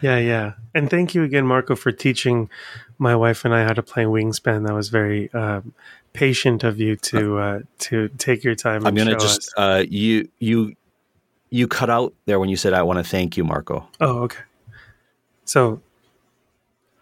Yeah, 0.03 0.19
yeah. 0.19 0.53
And 0.75 0.91
thank 0.91 1.15
you 1.15 1.23
again, 1.23 1.47
Marco, 1.47 1.75
for 1.75 1.93
teaching 1.93 2.51
my 2.99 3.17
wife 3.17 3.45
and 3.45 3.55
I 3.55 3.65
how 3.65 3.73
to 3.73 3.83
play 3.83 4.05
Wingspan. 4.05 4.67
That 4.67 4.75
was 4.75 4.89
very 4.89 5.33
um, 5.33 5.73
patient 6.13 6.65
of 6.65 6.79
you 6.79 6.97
to 6.97 7.39
uh, 7.39 7.61
to 7.79 8.09
take 8.19 8.45
your 8.45 8.55
time. 8.55 8.83
I'm 8.83 8.89
and 8.89 8.97
going 8.97 9.09
to 9.09 9.17
just, 9.17 9.49
us. 9.49 9.55
uh, 9.57 9.85
you, 9.89 10.29
you, 10.39 10.75
you 11.51 11.67
cut 11.67 11.89
out 11.89 12.13
there 12.27 12.39
when 12.39 12.49
you 12.49 12.57
said, 12.57 12.75
I 12.75 12.83
want 12.83 12.99
to 12.99 13.05
thank 13.05 13.37
you, 13.37 13.45
Marco. 13.45 13.89
Oh, 14.01 14.25
okay. 14.25 14.43
So 15.45 15.81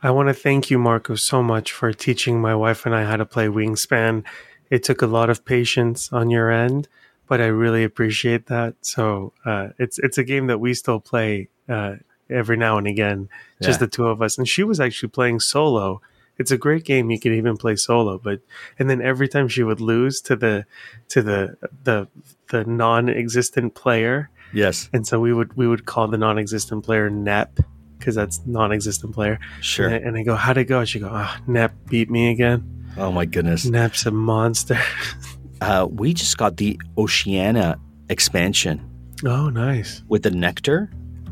I 0.03 0.11
want 0.11 0.29
to 0.29 0.35
thank 0.35 0.71
you, 0.71 0.79
Marco, 0.79 1.15
so 1.15 1.43
much 1.43 1.73
for 1.73 1.93
teaching 1.93 2.41
my 2.41 2.55
wife 2.55 2.85
and 2.85 2.95
I 2.95 3.05
how 3.05 3.17
to 3.17 3.25
play 3.25 3.47
Wingspan. 3.47 4.23
It 4.71 4.83
took 4.83 5.03
a 5.03 5.07
lot 5.07 5.31
of 5.31 5.45
patience 5.45 6.13
on 6.13 6.31
your 6.31 6.51
end, 6.51 6.89
but 7.29 7.41
I 7.41 7.47
really 7.47 7.85
appreciate 7.85 8.47
that. 8.47 8.75
So 8.83 9.33
uh, 9.45 9.69
it's 9.79 9.99
it's 9.99 10.19
a 10.19 10.25
game 10.25 10.47
that 10.49 10.59
we 10.59 10.75
still 10.75 11.01
play 11.01 11.49
uh, 11.69 11.97
every 12.31 12.57
now 12.57 12.79
and 12.79 12.87
again, 12.87 13.29
just 13.63 13.81
Yeah. 13.81 13.87
the 13.87 13.91
two 13.91 14.07
of 14.07 14.21
us. 14.23 14.39
And 14.39 14.49
she 14.49 14.65
was 14.65 14.81
actually 14.81 15.11
playing 15.11 15.41
solo. 15.41 16.01
It's 16.37 16.51
a 16.51 16.59
great 16.59 16.85
game. 16.85 17.11
You 17.11 17.21
can 17.21 17.33
even 17.33 17.57
play 17.57 17.77
solo, 17.77 18.19
but 18.19 18.41
and 18.79 18.91
then 18.91 19.01
every 19.01 19.29
time 19.29 19.47
she 19.49 19.63
would 19.63 19.81
lose 19.81 20.21
to 20.23 20.35
the 20.37 20.65
to 21.09 21.23
the 21.23 21.57
the 21.85 22.09
the 22.51 22.65
non-existent 22.65 23.75
player, 23.75 24.31
Yes, 24.53 24.89
and 24.93 25.07
so 25.07 25.21
we 25.21 25.33
would 25.33 25.57
we 25.57 25.67
would 25.69 25.85
call 25.85 26.09
the 26.09 26.19
non-existent 26.19 26.85
player 26.85 27.09
Nep 27.11 27.61
because 27.99 28.15
that's 28.17 28.41
non-existent 28.47 29.15
player. 29.15 29.39
sure. 29.61 29.87
And, 29.87 29.95
I, 29.95 29.99
and 30.09 30.17
I 30.19 30.23
go, 30.25 30.35
how'd 30.35 30.59
it 30.59 30.65
go? 30.65 30.85
She 30.85 30.99
go, 30.99 31.09
ah, 31.11 31.41
Nep 31.47 31.73
beat 31.89 32.11
me 32.11 32.31
again. 32.31 32.84
Oh 32.97 33.11
my 33.13 33.25
goodness. 33.25 33.65
Nep's 33.67 34.07
a 34.07 34.11
monster. 34.11 34.79
Uh, 35.61 35.87
we 35.91 36.13
just 36.13 36.37
got 36.37 36.59
the 36.59 36.79
Oceania 36.99 37.79
expansion 38.11 38.83
oh, 39.25 39.49
nice. 39.49 40.03
with 40.09 40.23
the 40.25 40.31
Nectar. 40.31 40.91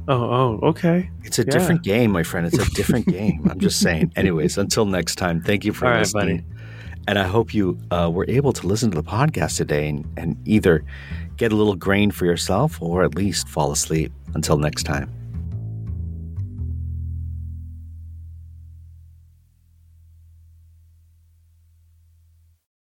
Oh, 0.09 0.15
oh, 0.15 0.61
okay. 0.69 1.11
It's 1.25 1.39
a 1.39 1.43
Yeah. 1.45 1.51
different 1.51 1.83
game, 1.83 2.13
my 2.13 2.23
friend. 2.23 2.47
It's 2.47 2.57
a 2.57 2.71
different 2.71 3.07
game. 3.19 3.47
I'm 3.51 3.61
just 3.61 3.81
saying. 3.81 4.13
Anyways, 4.17 4.57
until 4.57 4.87
next 4.87 5.17
time, 5.17 5.43
thank 5.43 5.67
you 5.67 5.73
for 5.75 5.85
All 5.87 5.91
right, 5.93 5.99
listening. 5.99 6.39
buddy. 6.39 7.03
And 7.09 7.19
I 7.19 7.25
hope 7.25 7.53
you 7.53 7.77
uh, 7.91 8.11
were 8.11 8.25
able 8.29 8.53
to 8.55 8.67
listen 8.67 8.91
to 8.93 8.97
the 8.97 9.03
podcast 9.03 9.59
today 9.59 9.89
and, 9.89 10.07
and 10.17 10.37
either 10.47 10.83
get 11.37 11.53
a 11.53 11.57
little 11.57 11.77
grain 11.77 12.11
for 12.11 12.25
yourself 12.25 12.81
or 12.81 13.03
at 13.05 13.15
least 13.15 13.49
fall 13.49 13.71
asleep. 13.71 14.13
Until 14.35 14.57
next 14.57 14.85
time. 14.85 15.13